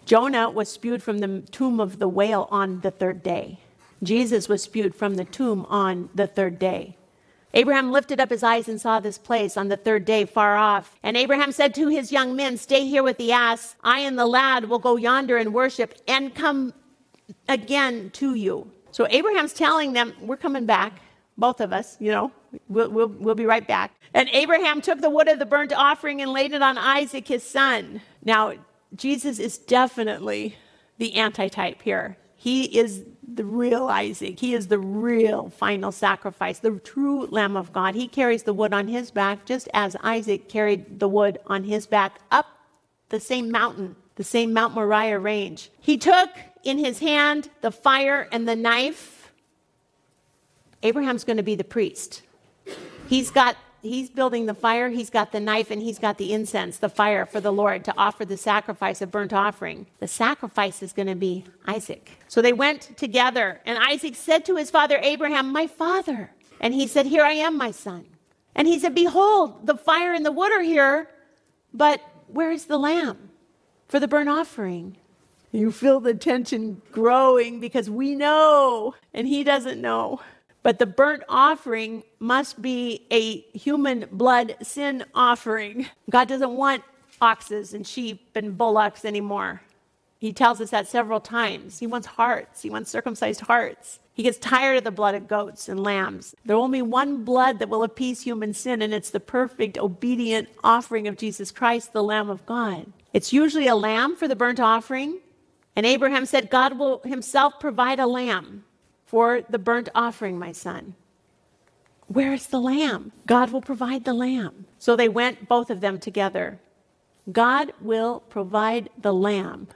Jonah 0.05 0.50
was 0.50 0.69
spewed 0.69 1.03
from 1.03 1.19
the 1.19 1.41
tomb 1.51 1.79
of 1.79 2.00
the 2.00 2.07
whale 2.07 2.48
on 2.50 2.79
the 2.79 2.91
third 2.91 3.22
day. 3.22 3.60
Jesus 4.04 4.48
was 4.48 4.63
spewed 4.63 4.96
from 4.96 5.16
the 5.16 5.25
tomb 5.25 5.66
on 5.70 6.10
the 6.13 6.27
third 6.27 6.60
day. 6.60 6.98
Abraham 7.54 7.92
lifted 7.92 8.20
up 8.20 8.30
his 8.30 8.44
eyes 8.44 8.68
and 8.68 8.80
saw 8.80 9.00
this 9.00 9.18
place 9.18 9.58
on 9.58 9.70
the 9.70 9.77
third 9.77 10.06
day 10.06 10.25
far 10.25 10.58
off. 10.58 10.96
And 11.01 11.18
Abraham 11.18 11.51
said 11.51 11.74
to 11.75 11.88
his 11.88 12.12
young 12.12 12.36
men, 12.36 12.58
Stay 12.58 12.86
here 12.86 13.04
with 13.04 13.18
the 13.18 13.32
ass. 13.32 13.75
I 13.84 14.00
and 14.01 14.20
the 14.20 14.25
lad 14.25 14.66
will 14.66 14.80
go 14.80 14.96
yonder 14.96 15.38
and 15.38 15.54
worship 15.54 15.96
and 16.08 16.36
come 16.36 16.74
again 17.48 18.12
to 18.12 18.36
you. 18.36 18.70
So 18.92 19.08
Abraham's 19.10 19.54
telling 19.54 19.94
them, 19.94 20.13
We're 20.22 20.38
coming 20.38 20.66
back, 20.66 21.00
both 21.38 21.62
of 21.62 21.74
us, 21.74 21.98
you 22.00 22.12
know, 22.12 22.32
we'll, 22.68 22.89
we'll, 22.92 23.08
we'll 23.08 23.36
be 23.36 23.46
right 23.46 23.68
back. 23.68 23.92
And 24.13 24.30
Abraham 24.34 24.82
took 24.82 25.01
the 25.01 25.10
wood 25.10 25.27
of 25.27 25.39
the 25.39 25.46
burnt 25.46 25.74
offering 25.74 26.22
and 26.22 26.32
laid 26.34 26.54
it 26.54 26.62
on 26.62 26.77
Isaac, 26.77 27.27
his 27.27 27.44
son. 27.44 28.01
Now, 28.24 28.54
Jesus 28.96 29.39
is 29.39 29.58
definitely 29.58 30.56
the 30.98 31.16
antitype 31.16 31.82
here. 31.82 32.18
He 32.48 32.63
is 32.80 33.04
the 33.27 33.44
real 33.44 33.88
Isaac. 33.89 34.39
He 34.39 34.54
is 34.54 34.68
the 34.68 34.80
real 34.80 35.50
final 35.50 35.92
sacrifice, 35.92 36.60
the 36.60 36.80
true 36.80 37.25
Lamb 37.25 37.58
of 37.58 37.74
God. 37.74 37.94
He 37.94 38.08
carries 38.08 38.44
the 38.44 38.54
wood 38.54 38.72
on 38.72 38.88
his 38.88 39.12
back 39.12 39.46
just 39.46 39.68
as 39.74 39.98
Isaac 40.01 40.48
carried 40.48 41.01
the 41.01 41.10
wood 41.10 41.39
on 41.48 41.66
his 41.66 41.86
back 41.86 42.22
up 42.32 42.46
the 43.10 43.20
same 43.20 43.51
mountain, 43.51 43.98
the 44.16 44.24
same 44.24 44.54
Mount 44.54 44.74
Moriah 44.75 45.20
range. 45.20 45.72
He 45.82 45.98
took 45.98 46.30
in 46.63 46.77
his 46.77 47.00
hand 47.00 47.50
the 47.60 47.70
fire 47.70 48.30
and 48.32 48.48
the 48.48 48.56
knife. 48.56 49.34
Abraham's 50.84 51.25
going 51.25 51.36
to 51.36 51.44
be 51.44 51.56
the 51.56 51.66
priest. 51.66 52.22
He's 53.10 53.30
got 53.30 53.58
he's 53.88 54.10
building 54.10 54.46
the 54.46 54.53
fire, 54.53 54.89
he's 54.89 55.10
got 55.10 55.32
the 55.32 55.39
knife, 55.39 55.72
and 55.72 55.82
he's 55.82 56.00
got 56.00 56.17
the 56.17 56.34
incense, 56.34 56.77
the 56.77 56.89
fire 56.89 57.25
for 57.25 57.41
the 57.41 57.51
Lord 57.51 57.84
to 57.86 57.94
offer 57.98 58.25
the 58.25 58.38
sacrifice 58.38 59.01
of 59.01 59.12
burnt 59.12 59.34
offering. 59.34 59.88
The 60.00 60.08
sacrifice 60.08 60.84
is 60.84 60.94
going 60.94 61.08
to 61.08 61.15
be 61.15 61.46
Isaac. 61.65 62.12
So 62.27 62.41
they 62.41 62.53
went 62.53 62.98
together, 62.98 63.62
and 63.65 63.77
Isaac 63.79 64.15
said 64.15 64.46
to 64.46 64.56
his 64.56 64.70
father 64.70 65.00
Abraham, 65.01 65.51
My 65.51 65.67
father. 65.67 66.32
And 66.60 66.74
he 66.74 66.88
said, 66.88 67.06
Here 67.06 67.24
I 67.24 67.34
am, 67.34 67.58
my 67.58 67.72
son. 67.72 68.06
And 68.56 68.67
he 68.67 68.79
said, 68.79 68.96
Behold, 68.96 69.65
the 69.65 69.77
fire 69.77 70.13
and 70.13 70.25
the 70.25 70.32
wood 70.32 70.51
are 70.51 70.62
here, 70.62 71.10
but 71.74 72.01
where 72.27 72.51
is 72.51 72.65
the 72.65 72.77
lamb 72.77 73.29
for 73.88 74.00
the 74.00 74.08
burnt 74.08 74.29
offering? 74.29 74.98
You 75.51 75.72
feel 75.72 76.00
the 76.00 76.13
tension 76.13 76.82
growing 76.91 77.60
because 77.60 77.89
we 77.89 78.15
know 78.15 78.96
and 79.13 79.27
he 79.27 79.44
doesn't 79.44 79.79
know. 79.79 80.22
But 80.63 80.79
the 80.79 80.85
burnt 80.85 81.23
offering 81.29 82.03
must 82.19 82.61
be 82.61 83.05
a 83.11 83.41
human 83.57 84.07
blood 84.11 84.55
sin 84.61 85.05
offering. 85.13 85.87
God 86.09 86.27
doesn't 86.27 86.55
want 86.55 86.83
oxes 87.21 87.73
and 87.73 87.85
sheep 87.85 88.29
and 88.35 88.57
bullocks 88.57 89.05
anymore. 89.05 89.61
He 90.19 90.33
tells 90.33 90.59
us 90.59 90.71
that 90.71 90.87
several 90.87 91.19
times. 91.19 91.79
He 91.79 91.87
wants 91.87 92.07
hearts, 92.07 92.61
he 92.61 92.69
wants 92.69 92.89
circumcised 92.89 93.41
hearts. 93.41 93.99
He 94.13 94.23
gets 94.23 94.39
tired 94.39 94.79
of 94.79 94.83
the 94.83 94.89
blood 94.89 95.13
of 95.13 95.27
goats 95.27 95.69
and 95.69 95.83
lambs. 95.83 96.33
There's 96.43 96.57
only 96.57 96.81
one 96.81 97.23
blood 97.23 97.59
that 97.59 97.69
will 97.69 97.83
appease 97.83 98.21
human 98.21 98.51
sin, 98.55 98.81
and 98.81 98.91
it's 98.91 99.11
the 99.11 99.19
perfect, 99.19 99.77
obedient 99.77 100.49
offering 100.63 101.07
of 101.07 101.17
Jesus 101.17 101.51
Christ, 101.51 101.93
the 101.93 102.01
Lamb 102.01 102.27
of 102.27 102.43
God. 102.47 102.91
It's 103.13 103.31
usually 103.31 103.67
a 103.67 103.75
lamb 103.75 104.15
for 104.15 104.27
the 104.27 104.35
burnt 104.35 104.59
offering, 104.59 105.19
and 105.75 105.85
Abraham 105.85 106.25
said, 106.25 106.49
God 106.49 106.79
will 106.79 106.99
himself 107.05 107.59
provide 107.59 107.99
a 107.99 108.07
lamb 108.07 108.63
for 109.07 109.41
the 109.49 109.57
burnt 109.57 109.89
offering, 109.95 110.37
my 110.37 110.51
son. 110.51 110.93
Where 112.07 112.33
is 112.33 112.47
the 112.47 112.59
lamb? 112.59 113.11
God 113.25 113.51
will 113.51 113.61
provide 113.61 114.05
the 114.05 114.13
lamb. 114.13 114.65
So 114.77 114.95
they 114.95 115.09
went, 115.09 115.47
both 115.47 115.69
of 115.69 115.81
them 115.81 115.99
together. 115.99 116.59
God 117.31 117.73
will 117.81 118.21
provide 118.29 118.89
the 119.01 119.13
lamb. 119.13 119.67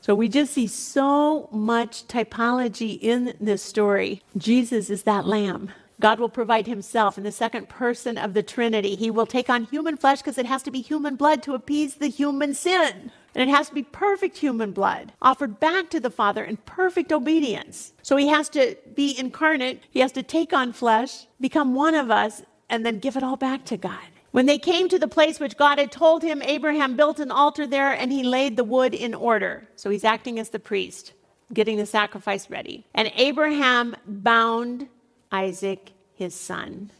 So 0.00 0.14
we 0.14 0.28
just 0.28 0.52
see 0.52 0.66
so 0.66 1.48
much 1.50 2.06
typology 2.06 2.98
in 3.00 3.34
this 3.40 3.62
story. 3.62 4.22
Jesus 4.36 4.90
is 4.90 5.02
that 5.04 5.26
lamb. 5.26 5.70
God 6.00 6.18
will 6.18 6.28
provide 6.28 6.66
himself 6.66 7.16
in 7.16 7.24
the 7.24 7.32
second 7.32 7.68
person 7.68 8.18
of 8.18 8.34
the 8.34 8.42
Trinity. 8.42 8.96
He 8.96 9.10
will 9.10 9.26
take 9.26 9.48
on 9.48 9.64
human 9.64 9.96
flesh 9.96 10.18
because 10.18 10.38
it 10.38 10.46
has 10.46 10.62
to 10.64 10.70
be 10.70 10.80
human 10.80 11.16
blood 11.16 11.42
to 11.44 11.54
appease 11.54 11.96
the 11.96 12.08
human 12.08 12.54
sin. 12.54 13.12
And 13.34 13.48
it 13.48 13.52
has 13.52 13.68
to 13.68 13.74
be 13.74 13.82
perfect 13.82 14.38
human 14.38 14.72
blood 14.72 15.12
offered 15.20 15.58
back 15.58 15.90
to 15.90 16.00
the 16.00 16.10
Father 16.10 16.44
in 16.44 16.56
perfect 16.58 17.12
obedience. 17.12 17.92
So 18.02 18.16
he 18.16 18.28
has 18.28 18.48
to 18.50 18.76
be 18.94 19.18
incarnate, 19.18 19.82
he 19.90 20.00
has 20.00 20.12
to 20.12 20.22
take 20.22 20.52
on 20.52 20.72
flesh, 20.72 21.26
become 21.40 21.74
one 21.74 21.94
of 21.94 22.10
us, 22.10 22.42
and 22.68 22.86
then 22.86 22.98
give 22.98 23.16
it 23.16 23.22
all 23.22 23.36
back 23.36 23.64
to 23.66 23.76
God. 23.76 24.00
When 24.30 24.46
they 24.46 24.58
came 24.58 24.88
to 24.88 24.98
the 24.98 25.08
place 25.08 25.38
which 25.38 25.56
God 25.56 25.78
had 25.78 25.92
told 25.92 26.22
him, 26.22 26.42
Abraham 26.42 26.96
built 26.96 27.20
an 27.20 27.30
altar 27.30 27.66
there 27.68 27.92
and 27.92 28.10
he 28.10 28.24
laid 28.24 28.56
the 28.56 28.64
wood 28.64 28.92
in 28.92 29.14
order. 29.14 29.68
So 29.76 29.90
he's 29.90 30.04
acting 30.04 30.40
as 30.40 30.50
the 30.50 30.58
priest, 30.58 31.12
getting 31.52 31.76
the 31.76 31.86
sacrifice 31.86 32.50
ready. 32.50 32.84
And 32.94 33.12
Abraham 33.14 33.94
bound 34.06 34.88
Isaac, 35.34 35.92
his 36.14 36.34
son. 36.34 36.90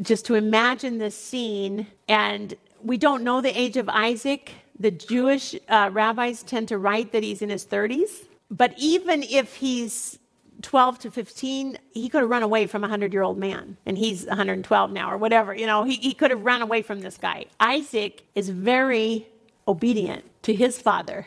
Just 0.00 0.26
to 0.26 0.34
imagine 0.34 0.98
this 0.98 1.16
scene, 1.16 1.86
and 2.08 2.54
we 2.82 2.96
don't 2.96 3.22
know 3.22 3.40
the 3.40 3.56
age 3.64 3.76
of 3.76 3.88
Isaac 3.88 4.52
the 4.78 4.90
Jewish 4.90 5.54
uh, 5.68 5.90
rabbis 5.92 6.42
tend 6.42 6.68
to 6.68 6.78
write 6.78 7.12
that 7.12 7.22
he's 7.22 7.42
in 7.42 7.50
his 7.50 7.64
30s. 7.64 8.26
But 8.50 8.74
even 8.76 9.22
if 9.22 9.54
he's 9.54 10.18
12 10.62 10.98
to 11.00 11.10
15, 11.10 11.78
he 11.92 12.08
could 12.08 12.22
have 12.22 12.30
run 12.30 12.42
away 12.42 12.66
from 12.66 12.82
a 12.82 12.88
100 12.88 13.12
year 13.12 13.22
old 13.22 13.38
man. 13.38 13.76
And 13.86 13.96
he's 13.96 14.26
112 14.26 14.92
now 14.92 15.10
or 15.10 15.16
whatever. 15.16 15.54
You 15.54 15.66
know, 15.66 15.84
he, 15.84 15.94
he 15.96 16.14
could 16.14 16.30
have 16.30 16.44
run 16.44 16.62
away 16.62 16.82
from 16.82 17.00
this 17.00 17.16
guy. 17.16 17.46
Isaac 17.60 18.24
is 18.34 18.48
very 18.48 19.28
obedient 19.66 20.24
to 20.42 20.54
his 20.54 20.80
father. 20.80 21.26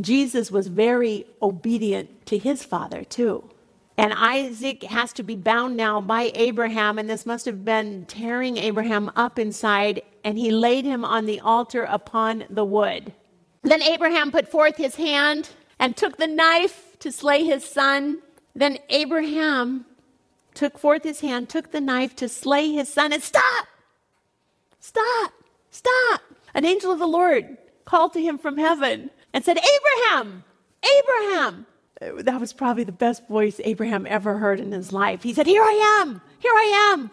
Jesus 0.00 0.50
was 0.50 0.68
very 0.68 1.26
obedient 1.40 2.26
to 2.26 2.38
his 2.38 2.64
father, 2.64 3.02
too. 3.02 3.48
And 3.98 4.12
Isaac 4.12 4.82
has 4.84 5.12
to 5.14 5.22
be 5.22 5.36
bound 5.36 5.76
now 5.76 6.00
by 6.00 6.30
Abraham, 6.34 6.98
and 6.98 7.08
this 7.08 7.24
must 7.24 7.46
have 7.46 7.64
been 7.64 8.04
tearing 8.06 8.58
Abraham 8.58 9.10
up 9.16 9.38
inside 9.38 10.02
and 10.22 10.36
he 10.36 10.50
laid 10.50 10.84
him 10.84 11.04
on 11.04 11.24
the 11.24 11.38
altar 11.38 11.84
upon 11.84 12.44
the 12.50 12.64
wood. 12.64 13.12
Then 13.62 13.80
Abraham 13.80 14.32
put 14.32 14.48
forth 14.48 14.76
his 14.76 14.96
hand 14.96 15.50
and 15.78 15.96
took 15.96 16.16
the 16.16 16.26
knife 16.26 16.96
to 16.98 17.12
slay 17.12 17.44
his 17.44 17.64
son. 17.64 18.18
Then 18.54 18.78
Abraham 18.90 19.86
took 20.52 20.78
forth 20.78 21.04
his 21.04 21.20
hand, 21.20 21.48
took 21.48 21.70
the 21.70 21.80
knife 21.80 22.16
to 22.16 22.28
slay 22.28 22.72
his 22.72 22.92
son, 22.92 23.12
and 23.12 23.22
stop! 23.22 23.66
Stop! 24.80 25.32
Stop! 25.70 26.22
An 26.54 26.64
angel 26.64 26.90
of 26.90 26.98
the 26.98 27.06
Lord 27.06 27.56
called 27.84 28.12
to 28.14 28.20
him 28.20 28.36
from 28.36 28.58
heaven 28.58 29.10
and 29.32 29.44
said, 29.44 29.58
Abraham! 29.58 30.42
Abraham! 30.98 31.66
That 32.00 32.40
was 32.40 32.52
probably 32.52 32.84
the 32.84 32.92
best 32.92 33.26
voice 33.26 33.60
Abraham 33.64 34.06
ever 34.08 34.38
heard 34.38 34.60
in 34.60 34.72
his 34.72 34.92
life. 34.92 35.22
He 35.22 35.32
said, 35.32 35.46
Here 35.46 35.62
I 35.62 36.02
am! 36.02 36.20
Here 36.38 36.52
I 36.52 36.92
am! 36.92 37.10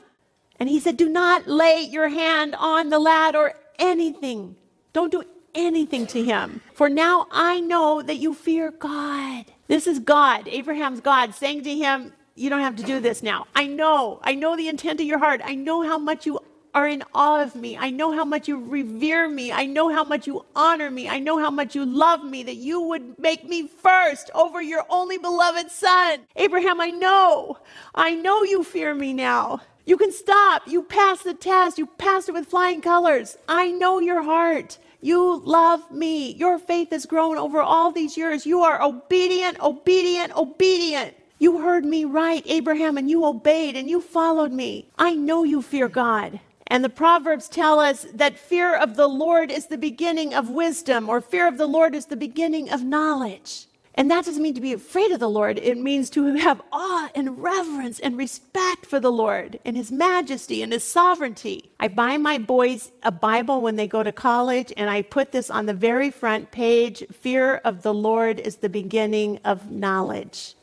And 0.60 0.70
he 0.70 0.80
said, 0.80 0.98
Do 0.98 1.10
not 1.10 1.48
lay 1.48 1.82
your 1.82 2.10
hand 2.10 2.56
on 2.58 2.90
the 2.90 3.00
lad 3.00 3.36
or 3.36 3.54
anything. 3.80 4.56
Don't 4.92 5.12
do 5.12 5.24
anything 5.56 6.06
to 6.08 6.24
him. 6.24 6.62
For 6.74 6.90
now 6.90 7.28
I 7.32 7.60
know 7.60 8.02
that 8.02 8.18
you 8.18 8.34
fear 8.34 8.72
God. 8.72 9.46
This 9.68 9.88
is 9.88 10.00
God, 10.00 10.48
Abraham's 10.48 11.00
God, 11.00 11.34
saying 11.34 11.64
to 11.64 11.74
him, 11.74 12.12
You 12.36 12.50
don't 12.50 12.62
have 12.62 12.76
to 12.76 12.84
do 12.84 13.00
this 13.00 13.24
now. 13.24 13.48
I 13.56 13.68
know. 13.68 14.20
I 14.24 14.36
know 14.36 14.58
the 14.58 14.68
intent 14.68 15.00
of 15.00 15.06
your 15.06 15.20
heart. 15.20 15.42
I 15.44 15.56
know 15.56 15.82
how 15.84 15.98
much 15.98 16.26
you 16.26 16.40
are 16.74 16.88
in 16.88 17.04
awe 17.14 17.42
of 17.42 17.56
me. 17.56 17.78
I 17.78 17.90
know 17.90 18.12
how 18.12 18.26
much 18.26 18.48
you 18.48 18.60
revere 18.60 19.30
me. 19.30 19.52
I 19.52 19.66
know 19.66 19.90
how 19.90 20.04
much 20.04 20.28
you 20.28 20.46
honor 20.56 20.90
me. 20.90 21.08
I 21.08 21.20
know 21.20 21.38
how 21.38 21.52
much 21.52 21.76
you 21.76 21.86
love 21.86 22.24
me, 22.24 22.44
that 22.44 22.56
you 22.56 22.82
would 22.82 23.20
make 23.20 23.48
me 23.48 23.68
first 23.68 24.32
over 24.34 24.62
your 24.62 24.86
only 24.90 25.18
beloved 25.18 25.70
son. 25.70 26.22
Abraham, 26.36 26.82
I 26.82 26.90
know. 26.90 27.60
I 27.94 28.16
know 28.16 28.44
you 28.44 28.64
fear 28.64 28.94
me 28.94 29.14
now. 29.14 29.62
You 29.86 29.98
can 29.98 30.12
stop. 30.12 30.64
You 30.68 30.84
passed 30.84 31.26
the 31.26 31.34
test. 31.34 31.78
You 31.78 31.86
passed 31.86 32.30
it 32.30 32.32
with 32.32 32.48
flying 32.48 32.82
colors. 32.82 33.38
I 33.48 33.72
know 33.72 34.00
your 34.00 34.24
heart. 34.24 34.78
You 35.02 35.42
love 35.44 35.92
me. 35.92 36.32
Your 36.34 36.58
faith 36.58 36.92
has 36.92 37.06
grown 37.06 37.38
over 37.38 37.62
all 37.62 37.92
these 37.92 38.16
years. 38.16 38.46
You 38.46 38.62
are 38.62 38.82
obedient, 38.82 39.60
obedient, 39.60 40.36
obedient. 40.36 41.16
You 41.40 41.60
heard 41.60 41.84
me 41.84 42.06
right, 42.06 42.42
Abraham, 42.46 42.98
and 42.98 43.10
you 43.10 43.26
obeyed 43.26 43.76
and 43.76 43.90
you 43.90 44.00
followed 44.00 44.54
me. 44.54 44.88
I 44.98 45.14
know 45.14 45.44
you 45.44 45.62
fear 45.62 45.90
God. 45.90 46.40
And 46.74 46.84
the 46.84 46.90
Proverbs 46.90 47.50
tell 47.50 47.80
us 47.80 48.08
that 48.16 48.40
fear 48.40 48.76
of 48.76 48.96
the 48.96 49.06
Lord 49.08 49.52
is 49.52 49.68
the 49.68 49.78
beginning 49.78 50.34
of 50.34 50.50
wisdom, 50.50 51.08
or 51.08 51.22
fear 51.22 51.48
of 51.48 51.60
the 51.60 51.68
Lord 51.68 51.94
is 51.94 52.08
the 52.08 52.16
beginning 52.16 52.72
of 52.72 52.84
knowledge. 52.84 53.68
And 53.94 54.10
that 54.10 54.26
doesn't 54.26 54.42
mean 54.42 54.56
to 54.56 54.60
be 54.60 54.74
afraid 54.74 55.12
of 55.12 55.20
the 55.20 55.30
Lord. 55.30 55.60
It 55.60 55.78
means 55.78 56.10
to 56.10 56.34
have 56.34 56.64
awe 56.72 57.12
and 57.14 57.44
reverence 57.44 58.00
and 58.00 58.18
respect 58.18 58.88
for 58.88 59.00
the 59.00 59.12
Lord 59.12 59.60
and 59.64 59.78
His 59.78 59.92
majesty 59.92 60.64
and 60.64 60.74
His 60.74 60.84
sovereignty. 60.84 61.70
I 61.80 61.90
buy 61.90 62.18
my 62.18 62.40
boys 62.40 62.92
a 63.04 63.12
Bible 63.12 63.62
when 63.62 63.76
they 63.76 63.88
go 63.88 64.02
to 64.02 64.12
college, 64.12 64.74
and 64.76 64.90
I 64.90 65.04
put 65.04 65.32
this 65.32 65.52
on 65.52 65.68
the 65.68 65.76
very 65.76 66.10
front 66.10 66.50
page 66.50 67.04
Fear 67.12 67.58
of 67.58 67.84
the 67.84 67.94
Lord 67.94 68.40
is 68.40 68.56
the 68.56 68.68
beginning 68.68 69.40
of 69.46 69.70
knowledge. 69.70 70.56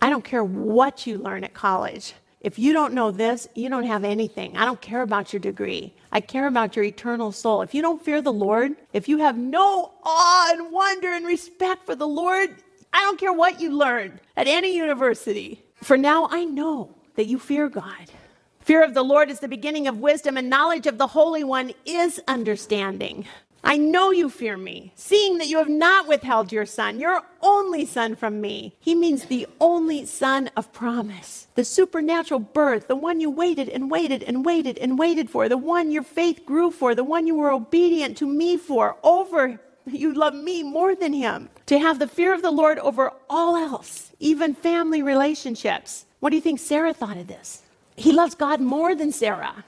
I 0.00 0.10
don't 0.10 0.24
care 0.24 0.42
what 0.42 1.06
you 1.06 1.18
learn 1.18 1.44
at 1.44 1.54
college. 1.54 2.14
If 2.42 2.58
you 2.58 2.72
don't 2.72 2.92
know 2.92 3.12
this, 3.12 3.48
you 3.54 3.68
don't 3.68 3.86
have 3.86 4.02
anything. 4.02 4.56
I 4.56 4.64
don't 4.64 4.80
care 4.80 5.02
about 5.02 5.32
your 5.32 5.38
degree. 5.38 5.94
I 6.10 6.20
care 6.20 6.48
about 6.48 6.74
your 6.74 6.84
eternal 6.84 7.30
soul. 7.30 7.62
If 7.62 7.72
you 7.72 7.82
don't 7.82 8.04
fear 8.04 8.20
the 8.20 8.32
Lord, 8.32 8.74
if 8.92 9.08
you 9.08 9.18
have 9.18 9.38
no 9.38 9.92
awe 10.02 10.50
and 10.52 10.72
wonder 10.72 11.08
and 11.08 11.24
respect 11.24 11.86
for 11.86 11.94
the 11.94 12.06
Lord, 12.06 12.50
I 12.92 12.98
don't 13.02 13.18
care 13.18 13.32
what 13.32 13.60
you 13.60 13.70
learned 13.70 14.20
at 14.36 14.48
any 14.48 14.76
university. 14.76 15.62
For 15.76 15.96
now 15.96 16.28
I 16.32 16.44
know 16.44 16.94
that 17.14 17.26
you 17.26 17.38
fear 17.38 17.68
God. 17.68 18.10
Fear 18.58 18.82
of 18.82 18.94
the 18.94 19.04
Lord 19.04 19.30
is 19.30 19.38
the 19.38 19.48
beginning 19.48 19.86
of 19.86 19.98
wisdom, 19.98 20.36
and 20.36 20.50
knowledge 20.50 20.86
of 20.86 20.98
the 20.98 21.06
Holy 21.06 21.44
One 21.44 21.72
is 21.84 22.20
understanding. 22.26 23.26
I 23.64 23.76
know 23.76 24.10
you 24.10 24.28
fear 24.28 24.56
me, 24.56 24.92
seeing 24.96 25.38
that 25.38 25.46
you 25.46 25.58
have 25.58 25.68
not 25.68 26.08
withheld 26.08 26.50
your 26.50 26.66
son, 26.66 26.98
your 26.98 27.22
only 27.40 27.86
son 27.86 28.16
from 28.16 28.40
me. 28.40 28.74
He 28.80 28.94
means 28.94 29.24
the 29.24 29.46
only 29.60 30.04
son 30.04 30.50
of 30.56 30.72
promise, 30.72 31.46
the 31.54 31.64
supernatural 31.64 32.40
birth, 32.40 32.88
the 32.88 32.96
one 32.96 33.20
you 33.20 33.30
waited 33.30 33.68
and 33.68 33.90
waited 33.90 34.24
and 34.24 34.44
waited 34.44 34.78
and 34.78 34.98
waited 34.98 35.30
for, 35.30 35.48
the 35.48 35.56
one 35.56 35.92
your 35.92 36.02
faith 36.02 36.44
grew 36.44 36.70
for, 36.70 36.94
the 36.94 37.04
one 37.04 37.26
you 37.26 37.36
were 37.36 37.52
obedient 37.52 38.16
to 38.18 38.26
me 38.26 38.56
for, 38.56 38.96
over 39.02 39.60
you 39.86 40.12
love 40.12 40.34
me 40.34 40.62
more 40.62 40.94
than 40.94 41.12
him. 41.12 41.48
To 41.66 41.78
have 41.78 41.98
the 41.98 42.08
fear 42.08 42.32
of 42.34 42.42
the 42.42 42.50
Lord 42.50 42.78
over 42.78 43.12
all 43.28 43.56
else, 43.56 44.12
even 44.18 44.54
family 44.54 45.02
relationships. 45.02 46.06
What 46.20 46.30
do 46.30 46.36
you 46.36 46.42
think 46.42 46.60
Sarah 46.60 46.92
thought 46.92 47.16
of 47.16 47.26
this? 47.26 47.62
He 47.96 48.12
loves 48.12 48.34
God 48.34 48.60
more 48.60 48.94
than 48.94 49.12
Sarah. 49.12 49.64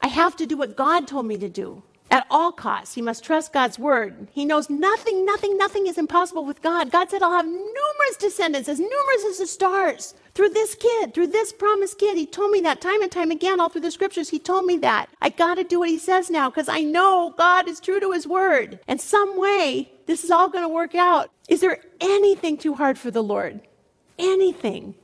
I 0.00 0.08
have 0.08 0.36
to 0.36 0.46
do 0.46 0.56
what 0.56 0.76
God 0.76 1.06
told 1.06 1.26
me 1.26 1.38
to 1.38 1.48
do. 1.48 1.82
At 2.10 2.26
all 2.30 2.52
costs, 2.52 2.94
he 2.94 3.02
must 3.02 3.24
trust 3.24 3.52
God's 3.52 3.78
word. 3.78 4.28
He 4.32 4.44
knows 4.44 4.70
nothing, 4.70 5.26
nothing, 5.26 5.58
nothing 5.58 5.88
is 5.88 5.98
impossible 5.98 6.44
with 6.44 6.62
God. 6.62 6.92
God 6.92 7.10
said, 7.10 7.22
I'll 7.22 7.32
have 7.32 7.46
numerous 7.46 8.16
descendants, 8.18 8.68
as 8.68 8.78
numerous 8.78 9.24
as 9.28 9.38
the 9.38 9.46
stars, 9.46 10.14
through 10.34 10.50
this 10.50 10.76
kid, 10.76 11.14
through 11.14 11.26
this 11.28 11.52
promised 11.52 11.98
kid. 11.98 12.16
He 12.16 12.24
told 12.26 12.52
me 12.52 12.60
that 12.60 12.80
time 12.80 13.02
and 13.02 13.10
time 13.10 13.32
again, 13.32 13.58
all 13.58 13.68
through 13.68 13.80
the 13.80 13.90
scriptures. 13.90 14.28
He 14.28 14.38
told 14.38 14.66
me 14.66 14.76
that. 14.78 15.08
I 15.20 15.30
got 15.30 15.56
to 15.56 15.64
do 15.64 15.80
what 15.80 15.88
he 15.88 15.98
says 15.98 16.30
now 16.30 16.48
because 16.48 16.68
I 16.68 16.82
know 16.82 17.34
God 17.36 17.68
is 17.68 17.80
true 17.80 17.98
to 17.98 18.12
his 18.12 18.26
word. 18.26 18.78
And 18.86 19.00
some 19.00 19.38
way, 19.38 19.90
this 20.06 20.22
is 20.22 20.30
all 20.30 20.48
going 20.48 20.64
to 20.64 20.72
work 20.72 20.94
out. 20.94 21.30
Is 21.48 21.60
there 21.60 21.80
anything 22.00 22.56
too 22.56 22.74
hard 22.74 22.98
for 22.98 23.10
the 23.10 23.22
Lord? 23.22 23.60
Anything. 24.18 24.94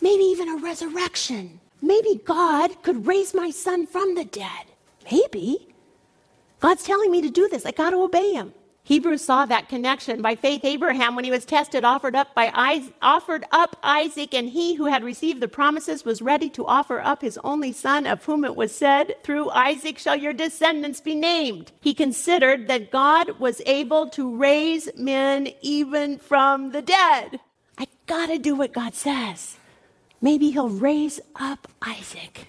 Maybe 0.00 0.24
even 0.24 0.48
a 0.48 0.56
resurrection. 0.56 1.60
Maybe 1.80 2.20
God 2.24 2.82
could 2.82 3.06
raise 3.06 3.32
my 3.32 3.50
son 3.50 3.86
from 3.86 4.16
the 4.16 4.24
dead. 4.24 4.66
Maybe. 5.10 5.71
God's 6.62 6.84
telling 6.84 7.10
me 7.10 7.20
to 7.22 7.28
do 7.28 7.48
this. 7.48 7.66
I 7.66 7.72
got 7.72 7.90
to 7.90 8.02
obey 8.02 8.32
him. 8.32 8.54
Hebrews 8.84 9.22
saw 9.22 9.46
that 9.46 9.68
connection. 9.68 10.22
By 10.22 10.36
faith, 10.36 10.64
Abraham, 10.64 11.14
when 11.16 11.24
he 11.24 11.30
was 11.30 11.44
tested, 11.44 11.84
offered 11.84 12.14
up 12.14 12.34
by 12.36 12.52
Isaac, 12.54 12.94
offered 13.02 13.44
up 13.50 13.76
Isaac, 13.82 14.32
and 14.32 14.48
he 14.48 14.74
who 14.74 14.86
had 14.86 15.02
received 15.02 15.40
the 15.40 15.48
promises 15.48 16.04
was 16.04 16.22
ready 16.22 16.48
to 16.50 16.66
offer 16.66 17.00
up 17.00 17.20
his 17.20 17.38
only 17.42 17.72
son, 17.72 18.06
of 18.06 18.24
whom 18.24 18.44
it 18.44 18.54
was 18.56 18.72
said, 18.72 19.16
"Through 19.24 19.50
Isaac 19.50 19.98
shall 19.98 20.16
your 20.16 20.32
descendants 20.32 21.00
be 21.00 21.16
named." 21.16 21.72
He 21.80 21.94
considered 21.94 22.68
that 22.68 22.92
God 22.92 23.40
was 23.40 23.60
able 23.66 24.08
to 24.10 24.34
raise 24.34 24.88
men 24.96 25.48
even 25.62 26.18
from 26.18 26.70
the 26.70 26.82
dead. 26.82 27.40
I 27.76 27.86
gotta 28.06 28.38
do 28.38 28.54
what 28.54 28.72
God 28.72 28.94
says. 28.94 29.58
Maybe 30.20 30.50
He'll 30.50 30.68
raise 30.68 31.20
up 31.34 31.66
Isaac. 31.82 32.48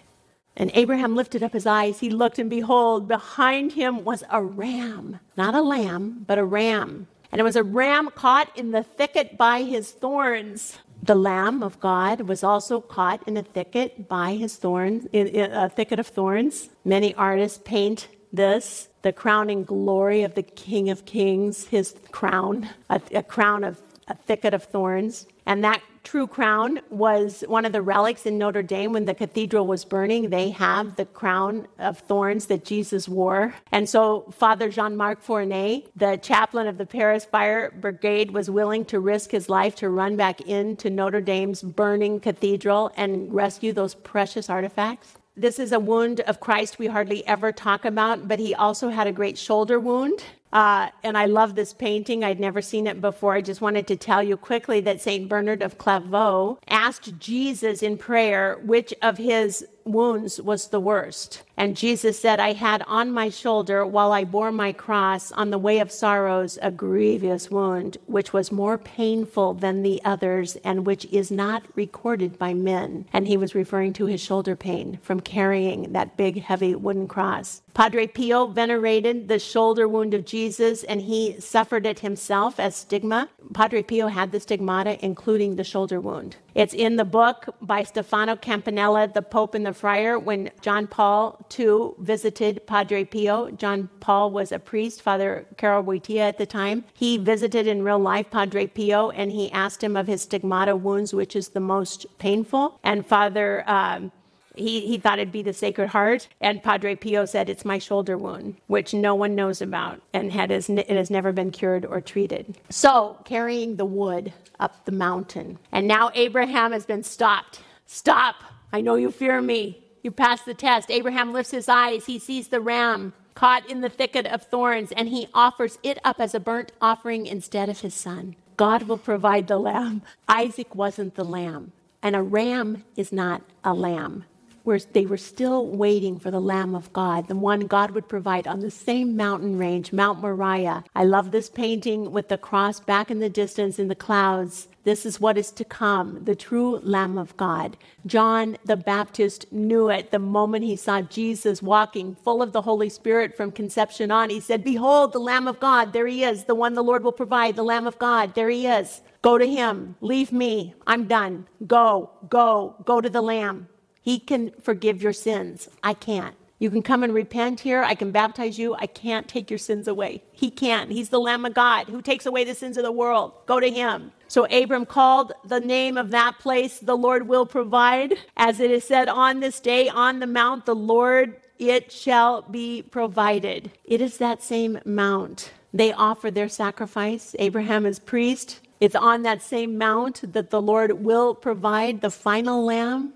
And 0.56 0.72
Abraham 0.74 1.16
lifted 1.16 1.42
up 1.42 1.54
his 1.54 1.66
eyes. 1.66 2.00
He 2.00 2.10
looked, 2.10 2.40
and 2.40 2.50
behold, 2.50 3.08
behind 3.08 3.74
him 3.74 4.04
was 4.04 4.24
a 4.30 4.42
ram, 4.42 5.20
not 5.36 5.56
a 5.56 5.62
lamb, 5.62 6.24
but 6.28 6.38
a 6.38 6.46
ram. 6.46 7.08
And 7.32 7.40
it 7.40 7.44
was 7.44 7.56
a 7.56 7.64
ram 7.64 8.12
caught 8.12 8.56
in 8.56 8.72
the 8.72 8.84
thicket 8.84 9.38
by 9.38 9.64
his 9.64 9.92
thorns. 9.92 10.78
The 11.02 11.16
Lamb 11.16 11.64
of 11.64 11.80
God 11.80 12.22
was 12.22 12.44
also 12.44 12.80
caught 12.80 13.28
in 13.28 13.36
a 13.36 13.44
thicket 13.44 14.08
by 14.08 14.36
his 14.36 14.56
thorns, 14.56 15.06
in, 15.12 15.28
in 15.28 15.52
a 15.52 15.68
thicket 15.68 16.00
of 16.00 16.08
thorns. 16.08 16.70
Many 16.86 17.14
artists 17.16 17.60
paint 17.66 18.08
this, 18.32 18.88
the 19.02 19.12
crowning 19.12 19.64
glory 19.64 20.24
of 20.24 20.36
the 20.36 20.44
King 20.44 20.90
of 20.90 21.06
Kings, 21.06 21.66
his 21.66 21.96
crown, 22.12 22.70
a, 22.90 23.02
a 23.14 23.24
crown 23.24 23.64
of 23.64 23.82
a 24.08 24.16
thicket 24.16 24.54
of 24.54 24.64
thorns. 24.64 25.28
And 25.46 25.64
that 25.64 25.82
true 26.04 26.28
crown 26.28 26.80
was 26.90 27.44
one 27.48 27.66
of 27.66 27.72
the 27.72 27.82
relics 27.82 28.26
in 28.26 28.38
Notre 28.38 28.62
Dame 28.62 28.94
when 28.94 29.06
the 29.06 29.14
cathedral 29.14 29.66
was 29.66 29.86
burning. 29.86 30.30
They 30.30 30.50
have 30.52 30.96
the 30.96 31.06
crown 31.06 31.68
of 31.80 32.00
thorns 32.00 32.48
that 32.48 32.66
Jesus 32.66 33.08
wore. 33.08 33.56
And 33.72 33.88
so 33.88 34.32
Father 34.32 34.70
Jean 34.70 34.96
Marc 34.96 35.22
Fournier, 35.22 35.82
the 35.96 36.18
chaplain 36.18 36.68
of 36.68 36.78
the 36.78 36.86
Paris 36.86 37.26
Fire 37.26 37.72
Brigade, 37.72 38.32
was 38.32 38.50
willing 38.50 38.86
to 38.86 39.00
risk 39.00 39.32
his 39.32 39.50
life 39.50 39.76
to 39.76 39.90
run 39.90 40.16
back 40.16 40.42
into 40.42 40.90
Notre 40.90 41.22
Dame's 41.22 41.62
burning 41.62 42.20
cathedral 42.20 42.92
and 42.96 43.34
rescue 43.34 43.74
those 43.74 43.96
precious 43.96 44.50
artifacts. 44.50 45.16
This 45.36 45.58
is 45.58 45.72
a 45.72 45.80
wound 45.80 46.20
of 46.22 46.40
Christ 46.40 46.78
we 46.78 46.86
hardly 46.88 47.26
ever 47.26 47.52
talk 47.52 47.86
about, 47.86 48.28
but 48.28 48.40
he 48.40 48.54
also 48.54 48.90
had 48.90 49.08
a 49.08 49.12
great 49.12 49.36
shoulder 49.36 49.80
wound. 49.80 50.24
Uh, 50.54 50.90
and 51.04 51.18
I 51.18 51.26
love 51.26 51.56
this 51.56 51.74
painting. 51.74 52.24
I'd 52.24 52.40
never 52.40 52.62
seen 52.62 52.88
it 52.88 53.02
before. 53.02 53.34
I 53.34 53.42
just 53.42 53.60
wanted 53.60 53.88
to 53.88 53.98
tell 53.98 54.24
you 54.24 54.38
quickly 54.38 54.82
that 54.82 55.02
St. 55.02 55.28
Bernard 55.28 55.64
of 55.64 55.80
Clairvaux 55.80 56.60
asked 56.70 57.20
Jesus 57.20 57.82
in 57.84 57.98
prayer 57.98 58.62
which 58.64 58.94
of 59.02 59.18
his 59.18 59.66
wounds 59.86 60.42
was 60.42 60.68
the 60.68 60.80
worst. 60.80 61.44
And 61.56 61.78
Jesus 61.78 62.20
said, 62.20 62.40
I 62.40 62.54
had 62.54 62.84
on 62.88 63.12
my 63.12 63.30
shoulder, 63.30 63.86
while 63.86 64.12
I 64.12 64.24
bore 64.24 64.52
my 64.52 64.72
cross 64.72 65.32
on 65.32 65.52
the 65.52 65.58
way 65.58 65.80
of 65.80 65.92
sorrows, 65.92 66.58
a 66.62 66.72
grievous 66.72 67.52
wound, 67.52 67.98
which 68.08 68.34
was 68.34 68.52
more 68.52 68.78
painful 68.78 69.54
than 69.54 69.84
the 69.84 70.02
others, 70.04 70.56
and 70.58 70.86
which 70.86 71.06
is 71.06 71.30
not 71.30 71.64
recorded 71.76 72.40
by 72.40 72.54
men. 72.54 73.06
And 73.14 73.28
he 73.28 73.38
was 73.38 73.56
referring 73.56 73.94
to 73.94 74.08
his 74.08 74.22
shoulder 74.22 74.56
pain 74.56 75.00
from 75.02 75.20
carrying 75.20 75.94
that 75.94 76.18
big, 76.18 76.42
heavy 76.42 76.74
wooden 76.76 77.08
cross. 77.08 77.62
Padre 77.74 78.08
Pio 78.08 78.48
venerated 78.48 79.28
the 79.28 79.40
shoulder 79.40 79.88
wound 79.88 80.14
of 80.14 80.26
Jesus, 80.26 80.84
and 80.84 81.02
he 81.02 81.40
suffered 81.40 81.86
it 81.86 82.00
himself 82.00 82.60
as 82.60 82.76
stigma. 82.76 83.30
Padre 83.54 83.82
Pio 83.84 84.08
had 84.08 84.32
the 84.32 84.40
stigmata, 84.40 85.04
including 85.04 85.56
the 85.56 85.64
shoulder 85.64 86.00
wound. 86.00 86.38
It's 86.56 86.74
in 86.74 86.98
the 86.98 87.06
book 87.06 87.56
by 87.62 87.82
Stefano 87.84 88.36
Campanella, 88.36 89.08
The 89.08 89.24
Pope 89.24 89.56
and 89.56 89.66
the 89.66 89.74
Friar, 89.74 90.20
when 90.20 90.52
John 90.62 90.86
Paul 90.86 91.44
II 91.58 91.92
visited 92.00 92.68
Padre 92.68 93.06
Pio. 93.06 93.50
John 93.52 93.90
Paul 94.00 94.30
was 94.30 94.52
a 94.52 94.60
priest, 94.60 95.02
Father 95.02 95.48
Karol 95.58 95.84
Wojtyla 95.84 96.20
at 96.20 96.38
the 96.38 96.46
time. 96.46 96.86
He 96.94 97.18
visited 97.18 97.66
in 97.66 97.84
real 97.84 97.98
life 97.98 98.30
Padre 98.30 98.68
Pio 98.68 99.10
and 99.10 99.32
he 99.32 99.52
asked 99.52 99.84
him 99.84 99.98
of 99.98 100.06
his 100.06 100.22
stigmata 100.22 100.76
wounds, 100.76 101.14
which 101.14 101.36
is 101.36 101.50
the 101.50 101.60
most 101.60 102.06
painful. 102.20 102.80
And 102.84 103.06
Father, 103.06 103.64
um, 103.68 104.12
he, 104.56 104.82
he 104.82 104.98
thought 104.98 105.20
it'd 105.20 105.32
be 105.32 105.42
the 105.42 105.54
Sacred 105.54 105.90
Heart, 105.90 106.28
and 106.40 106.62
Padre 106.62 106.96
Pio 106.96 107.26
said 107.26 107.50
it's 107.50 107.66
my 107.66 107.80
shoulder 107.80 108.18
wound, 108.18 108.58
which 108.68 108.94
no 108.94 109.16
one 109.16 109.36
knows 109.36 109.62
about, 109.62 110.02
and 110.14 110.32
had, 110.32 110.52
it 110.52 110.90
has 110.90 111.10
never 111.10 111.32
been 111.32 111.52
cured 111.52 111.86
or 111.86 112.02
treated. 112.02 112.58
So, 112.70 113.18
carrying 113.26 113.78
the 113.78 113.86
wood 113.86 114.32
up 114.60 114.86
the 114.86 114.92
mountain. 114.92 115.58
And 115.72 115.88
now 115.88 116.12
Abraham 116.14 116.72
has 116.72 116.86
been 116.86 117.04
stopped. 117.04 117.62
Stop! 117.88 118.36
I 118.72 118.82
know 118.82 118.96
you 118.96 119.12
fear 119.12 119.42
me. 119.42 119.84
You 120.04 120.12
passed 120.12 120.46
the 120.46 120.54
test. 120.54 120.92
Abraham 120.92 121.34
lifts 121.34 121.52
his 121.52 121.70
eyes. 121.70 122.06
He 122.06 122.20
sees 122.20 122.50
the 122.50 122.62
ram 122.62 123.14
caught 123.36 123.68
in 123.68 123.82
the 123.82 123.90
thicket 123.90 124.28
of 124.28 124.44
thorns, 124.44 124.92
and 124.92 125.10
he 125.10 125.28
offers 125.34 125.80
it 125.82 125.98
up 126.04 126.20
as 126.20 126.36
a 126.36 126.40
burnt 126.40 126.72
offering 126.80 127.26
instead 127.26 127.70
of 127.70 127.82
his 127.82 127.96
son. 127.96 128.36
God 128.58 128.84
will 128.84 129.00
provide 129.00 129.48
the 129.48 129.58
lamb. 129.58 130.04
Isaac 130.28 130.76
wasn't 130.76 131.16
the 131.16 131.24
lamb, 131.24 131.72
and 132.04 132.16
a 132.16 132.22
ram 132.22 132.84
is 132.96 133.12
not 133.12 133.42
a 133.64 133.74
lamb 133.74 134.26
where 134.64 134.80
they 134.80 135.06
were 135.06 135.18
still 135.18 135.68
waiting 135.68 136.20
for 136.20 136.32
the 136.32 136.40
Lamb 136.40 136.76
of 136.76 136.92
God, 136.94 137.28
the 137.28 137.36
one 137.36 137.62
God 137.62 137.92
would 137.92 138.08
provide 138.08 138.48
on 138.48 138.62
the 138.62 138.72
same 138.72 139.16
mountain 139.16 139.58
range, 139.58 139.94
Mount 139.94 140.22
Moriah. 140.22 140.84
I 140.96 141.04
love 141.04 141.32
this 141.32 141.50
painting 141.50 142.12
with 142.12 142.30
the 142.30 142.38
cross 142.38 142.80
back 142.80 143.12
in 143.12 143.20
the 143.20 143.30
distance 143.30 143.80
in 143.80 143.90
the 143.90 143.96
clouds. 143.96 144.68
This 144.84 145.06
is 145.06 145.20
what 145.20 145.38
is 145.38 145.52
to 145.52 145.64
come, 145.66 146.24
the 146.26 146.36
true 146.36 146.80
Lamb 146.80 147.18
of 147.18 147.36
God. 147.38 147.78
John 148.06 148.58
the 148.66 148.76
Baptist 148.76 149.52
knew 149.52 149.90
it 149.90 150.12
the 150.12 150.20
moment 150.20 150.66
he 150.66 150.76
saw 150.76 151.02
Jesus 151.02 151.62
walking 151.62 152.16
full 152.16 152.42
of 152.42 152.52
the 152.52 152.62
Holy 152.62 152.90
Spirit 152.90 153.36
from 153.36 153.52
conception 153.52 154.12
on. 154.12 154.30
He 154.30 154.42
said, 154.42 154.64
Behold, 154.64 155.14
the 155.14 155.20
Lamb 155.20 155.48
of 155.48 155.60
God, 155.60 155.94
there 155.94 156.08
he 156.08 156.24
is, 156.24 156.46
the 156.46 156.56
one 156.56 156.74
the 156.74 156.84
Lord 156.84 157.04
will 157.04 157.14
provide, 157.14 157.56
the 157.56 157.64
Lamb 157.64 157.88
of 157.88 157.98
God, 157.98 158.36
there 158.36 158.50
he 158.50 158.68
is. 158.68 159.02
Go 159.22 159.38
to 159.38 159.48
him, 159.48 159.96
leave 160.02 160.34
me, 160.34 160.74
I'm 160.86 161.06
done. 161.08 161.48
Go, 161.66 162.12
go, 162.30 162.76
go 162.86 163.00
to 163.00 163.10
the 163.10 163.22
Lamb. 163.22 163.70
He 164.04 164.20
can 164.20 164.52
forgive 164.62 165.02
your 165.02 165.14
sins. 165.14 165.70
I 165.82 165.94
can't. 165.94 166.36
You 166.60 166.70
can 166.70 166.82
come 166.82 167.04
and 167.04 167.14
repent 167.14 167.62
here. 167.62 167.84
I 167.84 167.96
can 167.96 168.12
baptize 168.12 168.60
you. 168.60 168.76
I 168.76 168.86
can't 168.86 169.28
take 169.28 169.50
your 169.50 169.58
sins 169.58 169.88
away. 169.88 170.24
He 170.34 170.52
can't. 170.52 170.92
He's 170.92 171.10
the 171.10 171.20
Lamb 171.20 171.46
of 171.46 171.54
God 171.54 171.88
who 171.88 172.02
takes 172.02 172.26
away 172.26 172.44
the 172.44 172.54
sins 172.54 172.78
of 172.78 172.84
the 172.84 172.92
world. 172.92 173.34
Go 173.46 173.60
to 173.60 173.70
him. 173.70 174.12
So 174.28 174.46
Abram 174.46 174.86
called 174.86 175.32
the 175.46 175.62
name 175.62 175.98
of 175.98 176.12
that 176.12 176.40
place, 176.40 176.80
the 176.80 176.98
Lord 176.98 177.28
will 177.28 177.46
provide. 177.46 178.16
As 178.36 178.60
it 178.60 178.72
is 178.72 178.84
said, 178.84 179.08
on 179.10 179.40
this 179.40 179.60
day, 179.60 179.90
on 179.90 180.20
the 180.20 180.28
mount, 180.28 180.66
the 180.66 180.76
Lord, 180.76 181.40
it 181.60 181.92
shall 181.92 182.42
be 182.42 182.82
provided. 182.82 183.72
It 183.86 184.02
is 184.02 184.18
that 184.18 184.44
same 184.44 184.80
mount. 184.86 185.52
They 185.74 185.94
offer 185.94 186.30
their 186.30 186.50
sacrifice. 186.50 187.36
Abraham 187.40 187.86
is 187.86 188.00
priest. 188.00 188.60
It's 188.80 188.96
on 188.96 189.24
that 189.24 189.42
same 189.42 189.78
mount 189.78 190.34
that 190.34 190.50
the 190.50 190.62
Lord 190.62 191.04
will 191.04 191.36
provide 191.36 192.02
the 192.02 192.12
final 192.12 192.66
lamb 192.66 193.14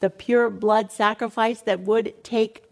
the 0.00 0.10
pure 0.10 0.50
blood 0.50 0.90
sacrifice 0.90 1.60
that 1.62 1.80
would 1.80 2.22
take 2.24 2.64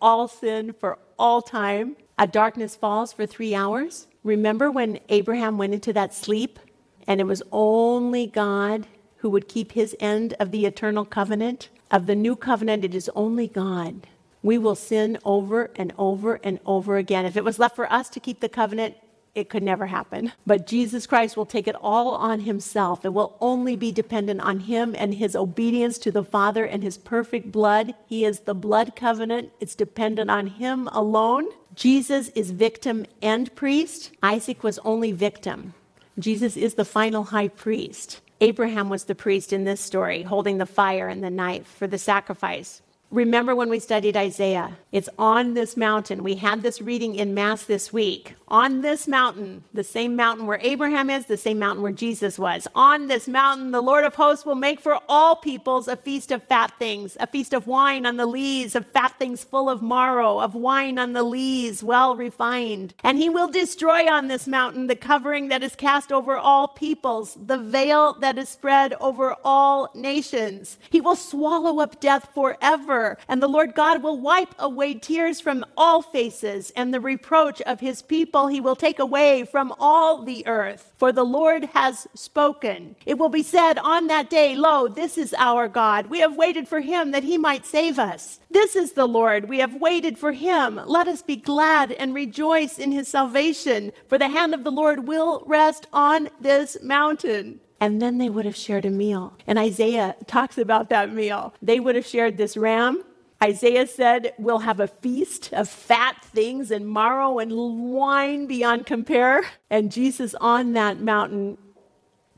all 0.00 0.28
sin 0.28 0.72
for 0.72 0.98
all 1.18 1.42
time. 1.42 1.96
A 2.18 2.26
darkness 2.26 2.76
falls 2.76 3.12
for 3.12 3.26
three 3.26 3.54
hours. 3.54 4.06
Remember 4.22 4.70
when 4.70 5.00
Abraham 5.08 5.58
went 5.58 5.74
into 5.74 5.92
that 5.94 6.14
sleep 6.14 6.58
and 7.06 7.20
it 7.20 7.24
was 7.24 7.42
only 7.52 8.26
God 8.26 8.86
who 9.18 9.30
would 9.30 9.48
keep 9.48 9.72
his 9.72 9.96
end 10.00 10.34
of 10.38 10.50
the 10.50 10.66
eternal 10.66 11.04
covenant? 11.04 11.68
Of 11.90 12.06
the 12.06 12.16
new 12.16 12.36
covenant, 12.36 12.84
it 12.84 12.94
is 12.94 13.10
only 13.14 13.48
God. 13.48 14.06
We 14.42 14.58
will 14.58 14.74
sin 14.74 15.18
over 15.24 15.70
and 15.76 15.92
over 15.96 16.40
and 16.42 16.60
over 16.66 16.96
again. 16.96 17.24
If 17.24 17.36
it 17.36 17.44
was 17.44 17.58
left 17.58 17.76
for 17.76 17.90
us 17.92 18.08
to 18.10 18.20
keep 18.20 18.40
the 18.40 18.48
covenant, 18.48 18.96
it 19.36 19.48
could 19.48 19.62
never 19.62 19.86
happen. 19.86 20.32
But 20.46 20.66
Jesus 20.66 21.06
Christ 21.06 21.36
will 21.36 21.46
take 21.46 21.68
it 21.68 21.76
all 21.80 22.14
on 22.14 22.40
himself. 22.40 23.04
It 23.04 23.12
will 23.12 23.36
only 23.40 23.76
be 23.76 23.92
dependent 23.92 24.40
on 24.40 24.60
him 24.60 24.94
and 24.98 25.14
his 25.14 25.36
obedience 25.36 25.98
to 25.98 26.10
the 26.10 26.24
Father 26.24 26.64
and 26.64 26.82
his 26.82 26.96
perfect 26.96 27.52
blood. 27.52 27.94
He 28.06 28.24
is 28.24 28.40
the 28.40 28.54
blood 28.54 28.96
covenant, 28.96 29.52
it's 29.60 29.74
dependent 29.74 30.30
on 30.30 30.46
him 30.46 30.88
alone. 30.88 31.46
Jesus 31.74 32.28
is 32.30 32.50
victim 32.50 33.04
and 33.20 33.54
priest. 33.54 34.10
Isaac 34.22 34.64
was 34.64 34.78
only 34.80 35.12
victim. 35.12 35.74
Jesus 36.18 36.56
is 36.56 36.74
the 36.74 36.84
final 36.86 37.24
high 37.24 37.48
priest. 37.48 38.22
Abraham 38.40 38.88
was 38.88 39.04
the 39.04 39.14
priest 39.14 39.52
in 39.52 39.64
this 39.64 39.80
story, 39.80 40.22
holding 40.22 40.58
the 40.58 40.66
fire 40.66 41.08
and 41.08 41.22
the 41.22 41.30
knife 41.30 41.66
for 41.66 41.86
the 41.86 41.98
sacrifice. 41.98 42.80
Remember 43.12 43.54
when 43.54 43.68
we 43.70 43.78
studied 43.78 44.16
Isaiah? 44.16 44.76
It's 44.90 45.08
on 45.18 45.54
this 45.54 45.76
mountain. 45.76 46.24
We 46.24 46.34
had 46.34 46.62
this 46.62 46.82
reading 46.82 47.14
in 47.14 47.34
Mass 47.34 47.62
this 47.62 47.92
week. 47.92 48.34
On 48.48 48.80
this 48.82 49.06
mountain, 49.06 49.64
the 49.72 49.84
same 49.84 50.16
mountain 50.16 50.46
where 50.46 50.58
Abraham 50.62 51.10
is, 51.10 51.26
the 51.26 51.36
same 51.36 51.58
mountain 51.58 51.82
where 51.82 51.92
Jesus 51.92 52.38
was. 52.38 52.66
On 52.74 53.06
this 53.06 53.28
mountain, 53.28 53.70
the 53.70 53.80
Lord 53.82 54.04
of 54.04 54.14
hosts 54.14 54.46
will 54.46 54.54
make 54.54 54.80
for 54.80 54.98
all 55.08 55.36
peoples 55.36 55.88
a 55.88 55.96
feast 55.96 56.32
of 56.32 56.42
fat 56.44 56.72
things, 56.78 57.16
a 57.20 57.26
feast 57.26 57.52
of 57.52 57.66
wine 57.66 58.06
on 58.06 58.16
the 58.16 58.26
lees, 58.26 58.74
of 58.74 58.86
fat 58.86 59.18
things 59.18 59.44
full 59.44 59.68
of 59.68 59.82
marrow, 59.82 60.40
of 60.40 60.54
wine 60.54 60.98
on 60.98 61.12
the 61.12 61.22
lees, 61.24 61.82
well 61.82 62.16
refined. 62.16 62.94
And 63.04 63.18
he 63.18 63.28
will 63.28 63.48
destroy 63.48 64.10
on 64.10 64.28
this 64.28 64.46
mountain 64.48 64.86
the 64.86 64.96
covering 64.96 65.48
that 65.48 65.62
is 65.62 65.76
cast 65.76 66.10
over 66.10 66.36
all 66.36 66.68
peoples, 66.68 67.36
the 67.46 67.58
veil 67.58 68.14
that 68.20 68.38
is 68.38 68.48
spread 68.48 68.94
over 69.00 69.36
all 69.44 69.90
nations. 69.94 70.78
He 70.90 71.00
will 71.00 71.16
swallow 71.16 71.80
up 71.80 72.00
death 72.00 72.28
forever, 72.34 72.95
and 73.28 73.42
the 73.42 73.48
Lord 73.48 73.74
God 73.74 74.02
will 74.02 74.20
wipe 74.20 74.54
away 74.58 74.94
tears 74.94 75.40
from 75.40 75.64
all 75.76 76.02
faces, 76.02 76.72
and 76.76 76.92
the 76.92 77.00
reproach 77.00 77.60
of 77.62 77.80
his 77.80 78.02
people 78.02 78.16
people 78.26 78.48
he 78.48 78.60
will 78.60 78.76
take 78.76 78.98
away 78.98 79.44
from 79.44 79.74
all 79.78 80.22
the 80.22 80.46
earth. 80.46 80.92
For 80.96 81.12
the 81.12 81.24
Lord 81.24 81.64
has 81.74 82.06
spoken. 82.14 82.96
It 83.04 83.18
will 83.18 83.28
be 83.28 83.42
said 83.42 83.78
on 83.78 84.06
that 84.06 84.30
day, 84.30 84.56
Lo, 84.56 84.88
this 84.88 85.18
is 85.18 85.34
our 85.38 85.68
God. 85.68 86.06
We 86.06 86.20
have 86.20 86.36
waited 86.36 86.66
for 86.66 86.80
him 86.80 87.10
that 87.10 87.24
he 87.24 87.38
might 87.38 87.66
save 87.66 87.98
us. 87.98 88.40
This 88.50 88.74
is 88.74 88.92
the 88.92 89.06
Lord. 89.06 89.48
We 89.48 89.58
have 89.58 89.74
waited 89.74 90.18
for 90.18 90.32
him. 90.32 90.80
Let 90.86 91.08
us 91.08 91.22
be 91.22 91.36
glad 91.36 91.92
and 91.92 92.14
rejoice 92.14 92.78
in 92.78 92.90
his 92.92 93.08
salvation. 93.08 93.92
For 94.08 94.18
the 94.18 94.28
hand 94.28 94.54
of 94.54 94.64
the 94.64 94.72
Lord 94.72 95.06
will 95.06 95.44
rest 95.46 95.86
on 95.92 96.28
this 96.40 96.76
mountain 96.82 97.60
and 97.80 98.00
then 98.00 98.18
they 98.18 98.28
would 98.28 98.44
have 98.44 98.56
shared 98.56 98.84
a 98.84 98.90
meal. 98.90 99.34
And 99.46 99.58
Isaiah 99.58 100.16
talks 100.26 100.58
about 100.58 100.88
that 100.90 101.12
meal. 101.12 101.54
They 101.60 101.80
would 101.80 101.94
have 101.94 102.06
shared 102.06 102.36
this 102.36 102.56
ram 102.56 103.02
Isaiah 103.42 103.86
said, 103.86 104.32
We'll 104.38 104.60
have 104.60 104.80
a 104.80 104.88
feast 104.88 105.52
of 105.52 105.68
fat 105.68 106.24
things 106.24 106.70
and 106.70 106.88
marrow 106.88 107.38
and 107.38 107.52
wine 107.92 108.46
beyond 108.46 108.86
compare. 108.86 109.42
And 109.70 109.92
Jesus 109.92 110.34
on 110.40 110.72
that 110.72 111.00
mountain 111.00 111.58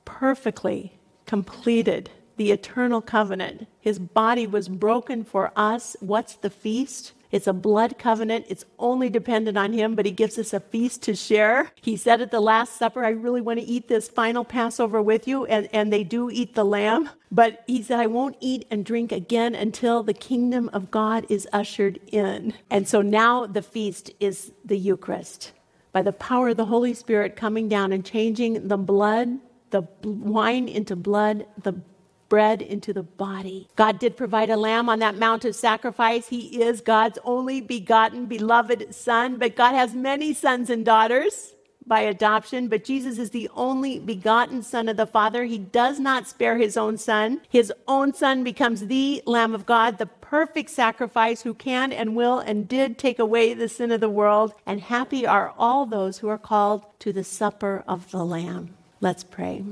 perfectly 0.05 0.99
completed 1.27 2.11
the 2.37 2.51
eternal 2.51 3.01
covenant. 3.01 3.67
His 3.81 3.99
body 3.99 4.47
was 4.47 4.69
broken 4.69 5.25
for 5.25 5.53
us. 5.55 5.97
What's 6.01 6.35
the 6.37 6.51
feast? 6.51 7.13
It's 7.31 7.47
a 7.47 7.53
blood 7.53 7.99
covenant. 7.99 8.47
It's 8.49 8.65
only 8.79 9.11
dependent 9.11 9.59
on 9.59 9.73
Him, 9.73 9.95
but 9.95 10.07
He 10.07 10.13
gives 10.13 10.39
us 10.39 10.53
a 10.53 10.61
feast 10.61 11.03
to 11.03 11.15
share. 11.15 11.73
He 11.81 11.97
said 11.97 12.21
at 12.21 12.31
the 12.31 12.41
Last 12.41 12.77
Supper, 12.77 13.05
I 13.05 13.11
really 13.11 13.41
want 13.41 13.61
to 13.61 13.67
eat 13.67 13.89
this 13.89 14.09
final 14.09 14.45
Passover 14.45 15.03
with 15.03 15.29
you. 15.29 15.45
And, 15.47 15.69
and 15.73 15.93
they 15.93 16.05
do 16.05 16.31
eat 16.31 16.55
the 16.55 16.65
lamb. 16.65 17.11
But 17.31 17.65
He 17.67 17.83
said, 17.83 18.01
I 18.01 18.07
won't 18.07 18.37
eat 18.41 18.67
and 18.71 18.85
drink 18.85 19.13
again 19.13 19.55
until 19.55 20.03
the 20.03 20.15
kingdom 20.15 20.71
of 20.73 20.91
God 20.91 21.27
is 21.29 21.47
ushered 21.53 22.01
in. 22.07 22.55
And 22.71 22.89
so 22.89 23.03
now 23.03 23.47
the 23.47 23.63
feast 23.63 24.11
is 24.21 24.53
the 24.65 24.79
Eucharist. 24.79 25.53
By 25.93 26.03
the 26.03 26.13
power 26.13 26.51
of 26.51 26.57
the 26.57 26.67
Holy 26.67 26.95
Spirit 26.95 27.37
coming 27.37 27.69
down 27.69 27.93
and 27.93 28.05
changing 28.05 28.69
the 28.69 28.77
blood, 28.77 29.39
the 29.71 29.83
wine 30.03 30.69
into 30.69 30.97
blood, 30.97 31.47
the 31.63 31.81
bread 32.29 32.63
into 32.63 32.93
the 32.93 33.03
body. 33.03 33.69
God 33.77 33.99
did 33.99 34.17
provide 34.17 34.51
a 34.51 34.57
lamb 34.57 34.89
on 34.89 34.99
that 34.99 35.17
mount 35.17 35.45
of 35.45 35.55
sacrifice. 35.55 36.29
He 36.29 36.63
is 36.63 36.81
God's 36.81 37.19
only 37.25 37.61
begotten, 37.61 38.27
beloved 38.27 38.95
Son, 38.95 39.37
but 39.37 39.57
God 39.57 39.75
has 39.75 39.95
many 39.95 40.35
sons 40.35 40.71
and 40.71 40.85
daughters 40.85 41.55
by 41.89 42.01
adoption, 42.01 42.69
but 42.69 42.85
Jesus 42.85 43.19
is 43.19 43.31
the 43.31 43.49
only 43.55 43.99
begotten 43.99 44.63
Son 44.63 44.89
of 44.89 44.99
the 44.99 45.07
Father. 45.07 45.45
He 45.45 45.59
does 45.59 45.99
not 45.99 46.29
spare 46.29 46.59
his 46.59 46.77
own 46.77 46.99
Son. 46.99 47.41
His 47.49 47.73
own 47.89 48.13
Son 48.13 48.45
becomes 48.45 48.87
the 48.87 49.23
Lamb 49.25 49.55
of 49.55 49.65
God, 49.65 49.97
the 49.97 50.07
perfect 50.07 50.69
sacrifice 50.71 51.43
who 51.43 51.55
can 51.55 51.93
and 51.93 52.15
will 52.15 52.39
and 52.39 52.69
did 52.69 52.99
take 52.99 53.19
away 53.19 53.55
the 53.55 53.69
sin 53.69 53.91
of 53.91 54.01
the 54.01 54.11
world. 54.11 54.55
And 54.67 54.81
happy 54.83 55.27
are 55.27 55.55
all 55.59 55.87
those 55.87 56.19
who 56.19 56.29
are 56.29 56.39
called 56.39 56.85
to 57.01 57.13
the 57.13 57.25
supper 57.25 57.83
of 57.89 58.11
the 58.11 58.25
Lamb. 58.25 58.75
Let's 59.01 59.25
pray. 59.25 59.65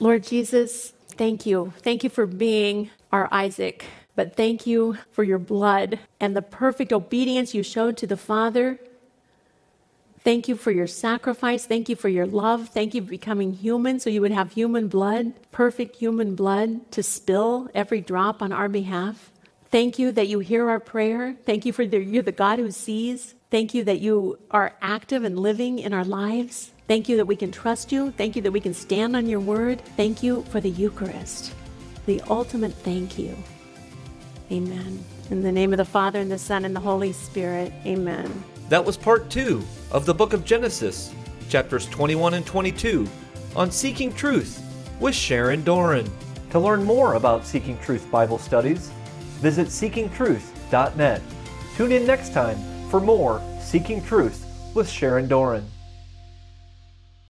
Lord 0.00 0.24
Jesus, 0.24 0.94
Thank 1.18 1.46
you. 1.46 1.72
Thank 1.80 2.04
you 2.04 2.10
for 2.10 2.26
being 2.26 2.90
our 3.10 3.28
Isaac. 3.32 3.84
But 4.14 4.36
thank 4.36 4.66
you 4.66 4.96
for 5.10 5.24
your 5.24 5.38
blood 5.38 5.98
and 6.20 6.34
the 6.34 6.42
perfect 6.42 6.92
obedience 6.92 7.54
you 7.54 7.62
showed 7.62 7.96
to 7.98 8.06
the 8.06 8.16
Father. 8.16 8.78
Thank 10.20 10.46
you 10.46 10.56
for 10.56 10.70
your 10.70 10.86
sacrifice. 10.86 11.66
Thank 11.66 11.88
you 11.88 11.96
for 11.96 12.08
your 12.08 12.26
love. 12.26 12.68
Thank 12.68 12.94
you 12.94 13.02
for 13.02 13.10
becoming 13.10 13.52
human 13.52 13.98
so 13.98 14.10
you 14.10 14.20
would 14.20 14.30
have 14.30 14.52
human 14.52 14.86
blood, 14.88 15.32
perfect 15.50 15.96
human 15.96 16.34
blood, 16.34 16.90
to 16.92 17.02
spill 17.02 17.68
every 17.74 18.00
drop 18.00 18.40
on 18.40 18.52
our 18.52 18.68
behalf. 18.68 19.32
Thank 19.70 19.98
you 19.98 20.12
that 20.12 20.28
you 20.28 20.38
hear 20.38 20.68
our 20.70 20.80
prayer. 20.80 21.36
Thank 21.44 21.66
you 21.66 21.72
for 21.72 21.86
the, 21.86 21.98
you're 21.98 22.22
the 22.22 22.32
God 22.32 22.58
who 22.58 22.70
sees. 22.70 23.34
Thank 23.50 23.74
you 23.74 23.84
that 23.84 24.00
you 24.00 24.38
are 24.50 24.74
active 24.80 25.24
and 25.24 25.38
living 25.38 25.78
in 25.78 25.92
our 25.92 26.04
lives. 26.04 26.72
Thank 26.88 27.06
you 27.06 27.18
that 27.18 27.26
we 27.26 27.36
can 27.36 27.52
trust 27.52 27.92
you. 27.92 28.12
Thank 28.12 28.34
you 28.34 28.40
that 28.40 28.50
we 28.50 28.60
can 28.60 28.72
stand 28.72 29.14
on 29.14 29.28
your 29.28 29.40
word. 29.40 29.82
Thank 29.98 30.22
you 30.22 30.42
for 30.44 30.58
the 30.58 30.70
Eucharist, 30.70 31.52
the 32.06 32.22
ultimate 32.30 32.72
thank 32.72 33.18
you. 33.18 33.36
Amen. 34.50 35.04
In 35.30 35.42
the 35.42 35.52
name 35.52 35.74
of 35.74 35.76
the 35.76 35.84
Father, 35.84 36.18
and 36.18 36.32
the 36.32 36.38
Son, 36.38 36.64
and 36.64 36.74
the 36.74 36.80
Holy 36.80 37.12
Spirit. 37.12 37.74
Amen. 37.84 38.42
That 38.70 38.82
was 38.82 38.96
part 38.96 39.28
two 39.28 39.62
of 39.92 40.06
the 40.06 40.14
book 40.14 40.32
of 40.32 40.46
Genesis, 40.46 41.12
chapters 41.50 41.84
21 41.86 42.32
and 42.32 42.46
22, 42.46 43.06
on 43.54 43.70
Seeking 43.70 44.10
Truth 44.10 44.62
with 44.98 45.14
Sharon 45.14 45.62
Doran. 45.64 46.10
To 46.52 46.58
learn 46.58 46.82
more 46.82 47.14
about 47.14 47.44
Seeking 47.44 47.78
Truth 47.80 48.10
Bible 48.10 48.38
studies, 48.38 48.88
visit 49.42 49.66
seekingtruth.net. 49.66 51.20
Tune 51.76 51.92
in 51.92 52.06
next 52.06 52.32
time 52.32 52.58
for 52.88 52.98
more 52.98 53.42
Seeking 53.60 54.02
Truth 54.02 54.46
with 54.74 54.88
Sharon 54.88 55.28
Doran. 55.28 55.66